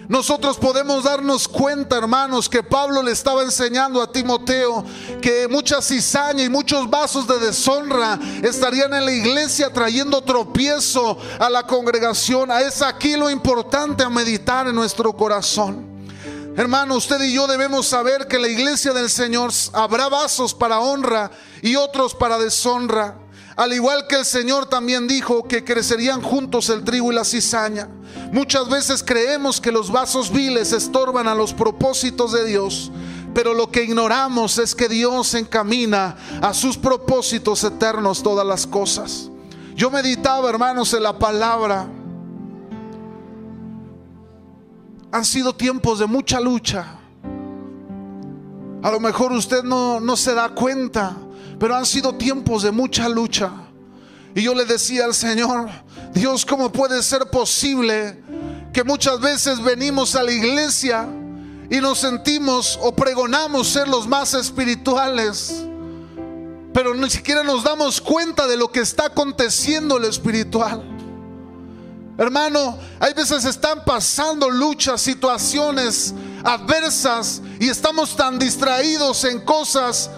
[0.08, 4.84] Nosotros podemos darnos cuenta, hermanos, que Pablo le estaba enseñando a Timoteo
[5.22, 11.48] que mucha cizaña y muchos vasos de deshonra estarían en la iglesia trayendo tropiezo a
[11.48, 12.50] la congregación.
[12.50, 15.93] Es aquí lo importante a meditar en nuestro corazón.
[16.56, 21.32] Hermano, usted y yo debemos saber que la iglesia del Señor habrá vasos para honra
[21.62, 23.18] y otros para deshonra.
[23.56, 27.88] Al igual que el Señor también dijo que crecerían juntos el trigo y la cizaña.
[28.30, 32.92] Muchas veces creemos que los vasos viles estorban a los propósitos de Dios,
[33.34, 39.28] pero lo que ignoramos es que Dios encamina a sus propósitos eternos todas las cosas.
[39.74, 41.88] Yo meditaba, hermanos, en la palabra.
[45.14, 46.98] Han sido tiempos de mucha lucha.
[48.82, 51.16] A lo mejor usted no, no se da cuenta,
[51.60, 53.52] pero han sido tiempos de mucha lucha.
[54.34, 55.70] Y yo le decía al Señor,
[56.12, 58.24] Dios, ¿cómo puede ser posible
[58.72, 61.06] que muchas veces venimos a la iglesia
[61.70, 65.64] y nos sentimos o pregonamos ser los más espirituales?
[66.72, 70.93] Pero ni siquiera nos damos cuenta de lo que está aconteciendo en lo espiritual.
[72.16, 80.10] Hermano, hay veces están pasando luchas, situaciones adversas y estamos tan distraídos en cosas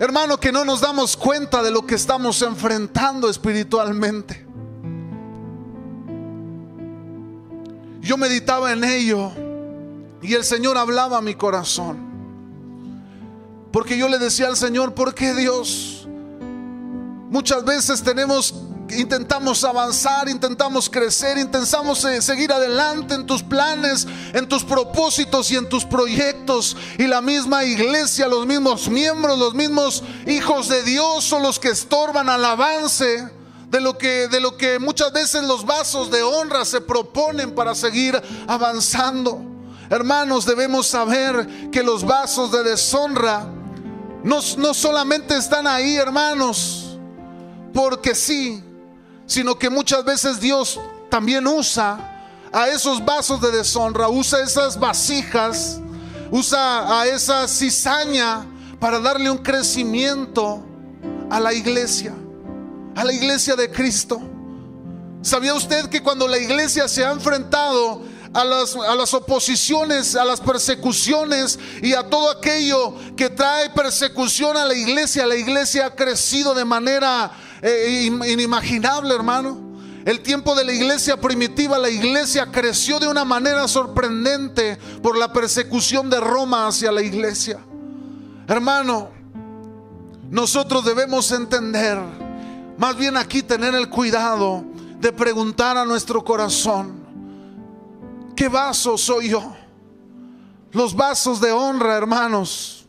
[0.00, 4.46] Hermano, que no nos damos cuenta de lo que estamos enfrentando espiritualmente.
[8.00, 9.30] Yo meditaba en ello
[10.22, 11.98] y el Señor hablaba a mi corazón.
[13.70, 16.08] Porque yo le decía al Señor, ¿por qué Dios?
[17.28, 18.54] Muchas veces tenemos
[18.96, 25.56] intentamos avanzar, intentamos crecer, intentamos eh, seguir adelante en tus planes, en tus propósitos y
[25.56, 26.76] en tus proyectos.
[26.98, 31.68] Y la misma iglesia, los mismos miembros, los mismos hijos de Dios son los que
[31.68, 33.30] estorban al avance
[33.68, 37.74] de lo que de lo que muchas veces los vasos de honra se proponen para
[37.74, 39.40] seguir avanzando.
[39.88, 43.46] Hermanos, debemos saber que los vasos de deshonra
[44.22, 46.98] no, no solamente están ahí, hermanos,
[47.72, 48.62] porque sí,
[49.30, 55.78] sino que muchas veces Dios también usa a esos vasos de deshonra, usa esas vasijas,
[56.32, 58.44] usa a esa cizaña
[58.80, 60.64] para darle un crecimiento
[61.30, 62.12] a la iglesia,
[62.96, 64.20] a la iglesia de Cristo.
[65.22, 68.02] ¿Sabía usted que cuando la iglesia se ha enfrentado
[68.32, 74.56] a las, a las, oposiciones, a las persecuciones y a todo aquello que trae persecución
[74.56, 77.30] a la iglesia, la iglesia ha crecido de manera
[77.62, 79.70] eh, inimaginable, hermano.
[80.04, 85.32] El tiempo de la iglesia primitiva, la iglesia creció de una manera sorprendente por la
[85.32, 87.60] persecución de Roma hacia la iglesia.
[88.48, 89.10] Hermano,
[90.30, 91.98] nosotros debemos entender,
[92.78, 94.64] más bien aquí tener el cuidado
[95.00, 97.04] de preguntar a nuestro corazón,
[98.34, 99.54] ¿qué vaso soy yo?
[100.72, 102.86] Los vasos de honra, hermanos,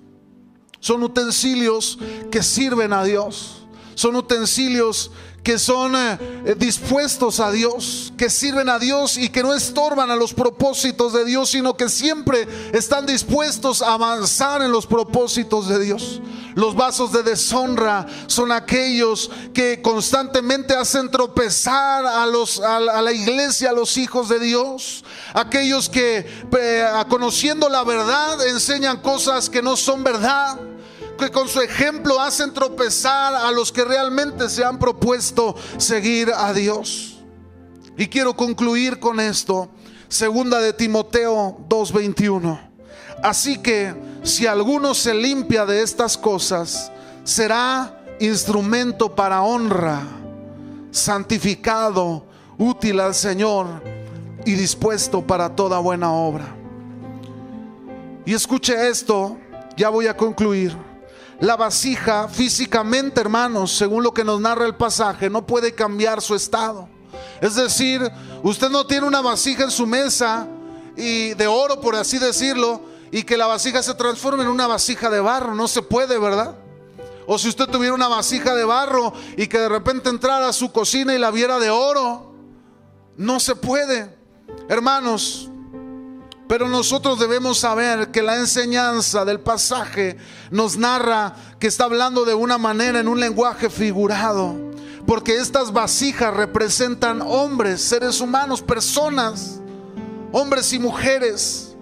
[0.79, 1.99] son utensilios
[2.31, 3.60] que sirven a Dios.
[3.95, 5.11] Son utensilios
[5.43, 10.11] que son eh, eh, dispuestos a Dios, que sirven a Dios y que no estorban
[10.11, 15.67] a los propósitos de Dios, sino que siempre están dispuestos a avanzar en los propósitos
[15.67, 16.21] de Dios.
[16.53, 22.27] Los vasos de deshonra son aquellos que constantemente hacen tropezar a,
[23.01, 25.03] la iglesia, a los hijos de Dios.
[25.33, 26.25] Aquellos que
[26.57, 30.59] eh, conociendo la verdad enseñan cosas que no son verdad
[31.21, 36.51] que con su ejemplo hacen tropezar a los que realmente se han propuesto seguir a
[36.51, 37.19] Dios.
[37.95, 39.69] Y quiero concluir con esto,
[40.09, 42.59] segunda de Timoteo 2:21.
[43.21, 43.93] Así que
[44.23, 46.91] si alguno se limpia de estas cosas,
[47.23, 50.01] será instrumento para honra,
[50.89, 52.25] santificado,
[52.57, 53.67] útil al Señor
[54.43, 56.55] y dispuesto para toda buena obra.
[58.25, 59.37] Y escuche esto,
[59.77, 60.90] ya voy a concluir.
[61.41, 66.35] La vasija físicamente, hermanos, según lo que nos narra el pasaje, no puede cambiar su
[66.35, 66.87] estado.
[67.41, 67.99] Es decir,
[68.43, 70.47] usted no tiene una vasija en su mesa
[70.95, 72.81] y de oro, por así decirlo,
[73.11, 75.55] y que la vasija se transforme en una vasija de barro.
[75.55, 76.55] No se puede, ¿verdad?
[77.25, 80.71] O si usted tuviera una vasija de barro y que de repente entrara a su
[80.71, 82.33] cocina y la viera de oro,
[83.17, 84.15] no se puede.
[84.69, 85.49] Hermanos,
[86.51, 90.17] pero nosotros debemos saber que la enseñanza del pasaje
[90.49, 94.57] nos narra que está hablando de una manera en un lenguaje figurado.
[95.07, 99.61] Porque estas vasijas representan hombres, seres humanos, personas,
[100.33, 101.73] hombres y mujeres.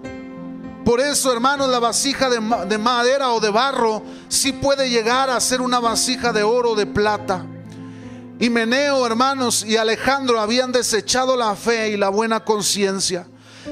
[0.84, 5.40] Por eso, hermanos, la vasija de, de madera o de barro sí puede llegar a
[5.40, 7.44] ser una vasija de oro o de plata.
[8.38, 13.26] Y Meneo, hermanos, y Alejandro habían desechado la fe y la buena conciencia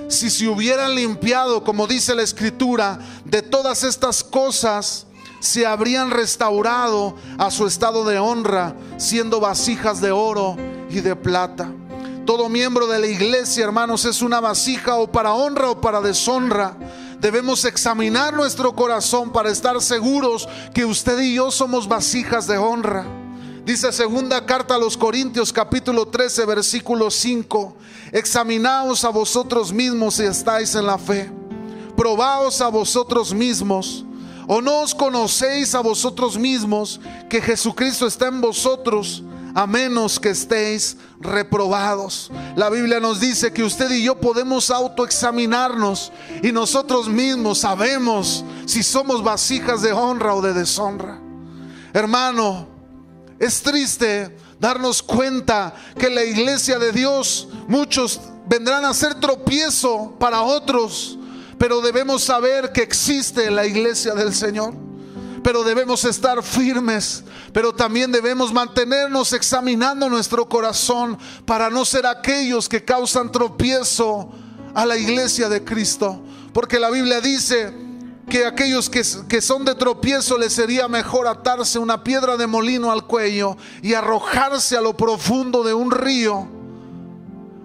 [0.08, 5.06] si se hubieran limpiado, como dice la escritura, de todas estas cosas,
[5.40, 10.56] se habrían restaurado a su estado de honra, siendo vasijas de oro
[10.90, 11.72] y de plata.
[12.26, 16.76] Todo miembro de la iglesia, hermanos, es una vasija o para honra o para deshonra.
[17.20, 23.06] Debemos examinar nuestro corazón para estar seguros que usted y yo somos vasijas de honra.
[23.68, 27.76] Dice segunda carta a los Corintios capítulo 13 versículo 5.
[28.12, 31.30] Examinaos a vosotros mismos si estáis en la fe.
[31.94, 34.06] Probaos a vosotros mismos.
[34.46, 36.98] ¿O no os conocéis a vosotros mismos
[37.28, 39.22] que Jesucristo está en vosotros?
[39.54, 42.30] a menos que estéis reprobados.
[42.54, 46.12] La Biblia nos dice que usted y yo podemos autoexaminarnos
[46.42, 51.20] y nosotros mismos sabemos si somos vasijas de honra o de deshonra.
[51.92, 52.77] Hermano,
[53.38, 60.42] es triste darnos cuenta que la iglesia de Dios, muchos vendrán a ser tropiezo para
[60.42, 61.18] otros,
[61.58, 64.74] pero debemos saber que existe la iglesia del Señor.
[65.42, 67.22] Pero debemos estar firmes,
[67.52, 71.16] pero también debemos mantenernos examinando nuestro corazón
[71.46, 74.30] para no ser aquellos que causan tropiezo
[74.74, 76.20] a la iglesia de Cristo.
[76.52, 77.72] Porque la Biblia dice,
[78.28, 82.92] que aquellos que, que, son de tropiezo les sería mejor atarse una piedra de molino
[82.92, 86.48] al cuello y arrojarse a lo profundo de un río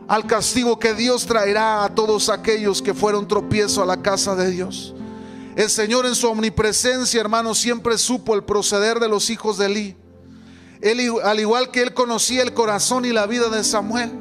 [0.07, 4.51] al castigo que Dios traerá a todos aquellos que fueron tropiezo a la casa de
[4.51, 4.93] Dios.
[5.55, 9.97] El Señor en su omnipresencia, hermano, siempre supo el proceder de los hijos de Eli.
[10.81, 14.11] Él, al igual que él conocía el corazón y la vida de Samuel,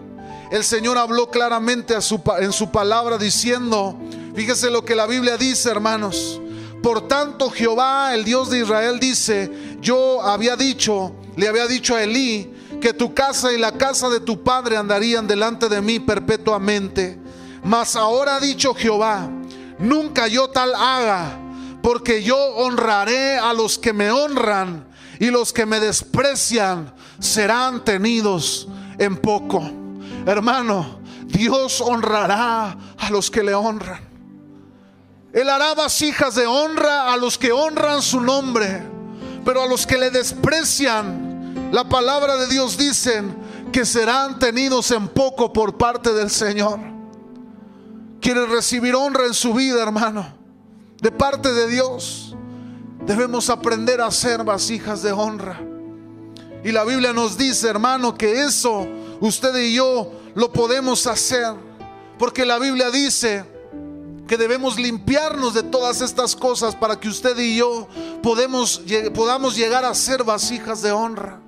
[0.51, 3.99] el Señor habló claramente en su palabra diciendo,
[4.35, 6.41] fíjese lo que la Biblia dice, hermanos.
[6.83, 12.03] Por tanto, Jehová, el Dios de Israel, dice, yo había dicho, le había dicho a
[12.03, 17.19] Elí, que tu casa y la casa de tu padre andarían delante de mí perpetuamente.
[17.63, 19.31] Mas ahora ha dicho Jehová,
[19.79, 21.39] nunca yo tal haga,
[21.81, 24.85] porque yo honraré a los que me honran
[25.21, 28.67] y los que me desprecian serán tenidos
[28.99, 29.63] en poco.
[30.27, 34.12] Hermano, Dios honrará a los que le honran.
[35.33, 38.83] Él hará vasijas de honra a los que honran su nombre,
[39.45, 43.23] pero a los que le desprecian, la palabra de Dios dice
[43.73, 46.79] que serán tenidos en poco por parte del Señor.
[48.21, 50.27] Quiere recibir honra en su vida, hermano,
[51.01, 52.37] de parte de Dios.
[53.07, 55.61] Debemos aprender a ser vasijas de honra.
[56.63, 58.87] Y la Biblia nos dice, hermano, que eso
[59.21, 61.55] usted y yo lo podemos hacer.
[62.19, 63.52] Porque la Biblia dice
[64.27, 67.89] que debemos limpiarnos de todas estas cosas para que usted y yo
[68.23, 71.41] podamos llegar a ser vasijas de honra.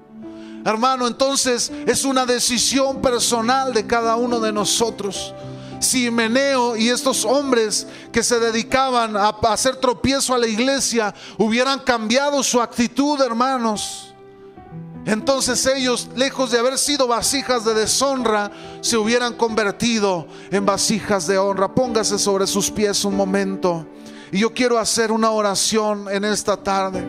[0.64, 5.34] Hermano, entonces es una decisión personal de cada uno de nosotros.
[5.78, 11.80] Si Meneo y estos hombres que se dedicaban a hacer tropiezo a la iglesia hubieran
[11.80, 14.13] cambiado su actitud, hermanos,
[15.06, 18.50] entonces ellos, lejos de haber sido vasijas de deshonra,
[18.80, 21.74] se hubieran convertido en vasijas de honra.
[21.74, 23.86] Póngase sobre sus pies un momento.
[24.32, 27.04] Y yo quiero hacer una oración en esta tarde.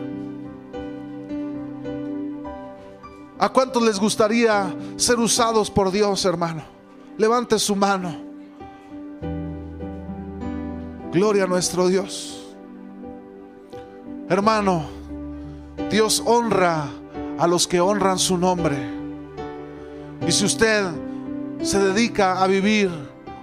[3.38, 6.64] ¿A cuántos les gustaría ser usados por Dios, hermano?
[7.16, 8.14] Levante su mano.
[11.12, 12.54] Gloria a nuestro Dios.
[14.28, 14.84] Hermano,
[15.90, 16.88] Dios honra
[17.38, 18.76] a los que honran su nombre.
[20.26, 20.84] Y si usted
[21.62, 22.90] se dedica a vivir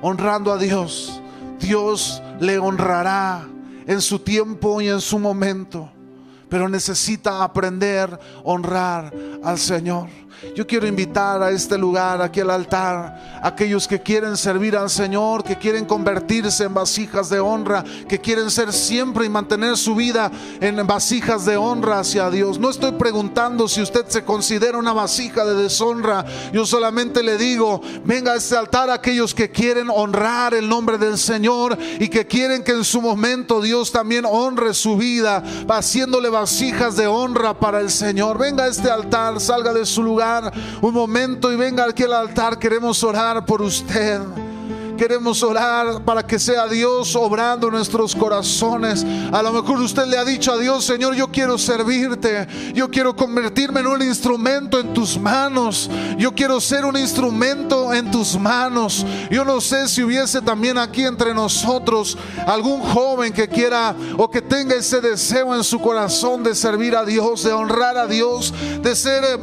[0.01, 1.21] honrando a Dios,
[1.59, 3.47] Dios le honrará
[3.87, 5.89] en su tiempo y en su momento.
[6.49, 9.13] Pero necesita aprender a honrar
[9.43, 10.07] al Señor.
[10.55, 15.43] Yo quiero invitar a este lugar, aquí al altar, aquellos que quieren servir al Señor,
[15.43, 20.31] que quieren convertirse en vasijas de honra, que quieren ser siempre y mantener su vida
[20.59, 22.59] en vasijas de honra hacia Dios.
[22.59, 26.25] No estoy preguntando si usted se considera una vasija de deshonra.
[26.51, 31.17] Yo solamente le digo, venga a este altar aquellos que quieren honrar el nombre del
[31.17, 36.95] Señor y que quieren que en su momento Dios también honre su vida, haciéndole vasijas
[36.97, 38.37] de honra para el Señor.
[38.37, 40.22] Venga a este altar, salga de su lugar
[40.81, 42.57] un momento y venga aquí al altar.
[42.57, 44.21] Queremos orar por usted.
[45.03, 49.05] Queremos orar para que sea Dios obrando nuestros corazones.
[49.33, 52.47] A lo mejor usted le ha dicho a Dios, Señor, yo quiero servirte.
[52.73, 55.89] Yo quiero convertirme en un instrumento en tus manos.
[56.17, 59.05] Yo quiero ser un instrumento en tus manos.
[59.29, 64.41] Yo no sé si hubiese también aquí entre nosotros algún joven que quiera o que
[64.41, 68.95] tenga ese deseo en su corazón de servir a Dios, de honrar a Dios, de
[68.95, 69.35] ser eh,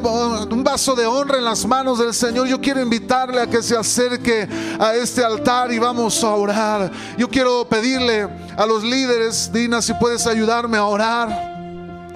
[0.51, 2.47] un vaso de honra en las manos del Señor.
[2.47, 4.49] Yo quiero invitarle a que se acerque
[4.79, 6.93] a este altar y vamos a orar.
[7.19, 11.60] Yo quiero pedirle a los líderes, Dina, si puedes ayudarme a orar.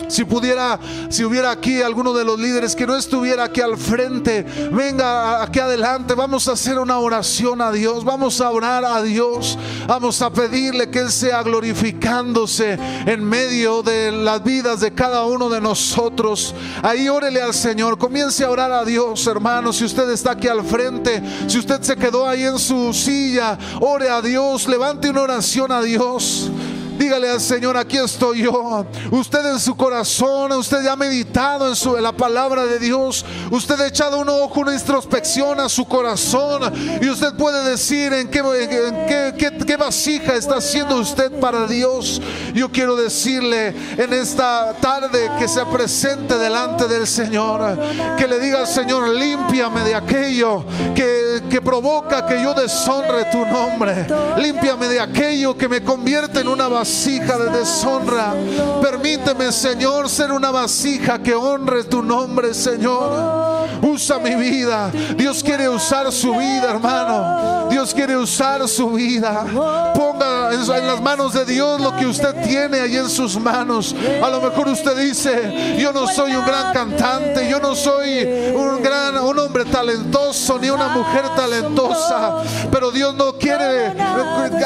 [0.08, 0.78] Si pudiera,
[1.08, 5.58] si hubiera aquí alguno de los líderes que no estuviera aquí al frente, venga aquí
[5.58, 6.14] adelante.
[6.14, 8.04] Vamos a hacer una oración a Dios.
[8.04, 9.58] Vamos a orar a Dios.
[9.86, 15.48] Vamos a pedirle que Él sea glorificándose en medio de las vidas de cada uno
[15.48, 16.54] de nosotros.
[16.82, 17.98] Ahí órele al Señor.
[17.98, 19.72] Comience a orar a Dios, hermano.
[19.72, 24.10] Si usted está aquí al frente, si usted se quedó ahí en su silla, ore
[24.10, 24.68] a Dios.
[24.68, 26.50] Levante una oración a Dios.
[26.98, 28.86] Dígale al Señor, aquí estoy yo.
[29.10, 33.24] Usted en su corazón, usted ha meditado en, su, la palabra de Dios.
[33.50, 36.72] Usted ha echado un ojo, una introspección a su corazón.
[37.02, 42.22] Y usted puede decir en qué, en qué, vasija está haciendo usted para Dios.
[42.54, 47.76] Yo quiero decirle en esta tarde que se presente delante del Señor.
[48.16, 50.64] Que le diga al Señor, límpiame de aquello
[50.94, 54.06] que, que provoca que yo deshonre tu nombre.
[54.38, 58.34] Límpiame de aquello que me convierte en una vasija vasija de deshonra.
[58.82, 63.64] Permíteme, Señor, ser una vasija que honre tu nombre, Señor.
[63.80, 64.90] Usa mi vida.
[65.16, 67.68] Dios quiere usar su vida, hermano.
[67.70, 69.46] Dios quiere usar su vida.
[69.94, 73.94] Ponga en las manos de Dios lo que usted tiene ahí en sus manos.
[74.22, 78.24] A lo mejor usted dice, yo no soy un gran cantante, yo no soy
[78.54, 83.94] un gran un hombre talentoso ni una mujer talentosa, pero Dios no quiere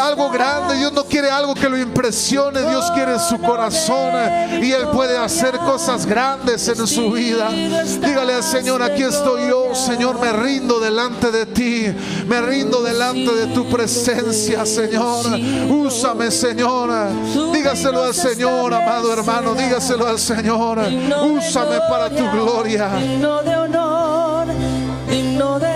[0.00, 4.72] algo grande, Dios no quiere algo que lo impresione Dios quiere su corazón eh, y
[4.72, 7.50] Él puede hacer cosas grandes en su vida.
[7.50, 11.86] Dígale al Señor, aquí estoy yo, Señor, me rindo delante de ti,
[12.26, 15.26] me rindo delante de tu presencia, Señor.
[15.68, 16.90] Úsame, Señor.
[17.52, 20.78] Dígaselo al Señor, amado hermano, dígaselo al Señor.
[21.22, 22.88] Úsame para tu gloria.
[22.96, 24.46] Digno de honor,
[25.10, 25.67] digno de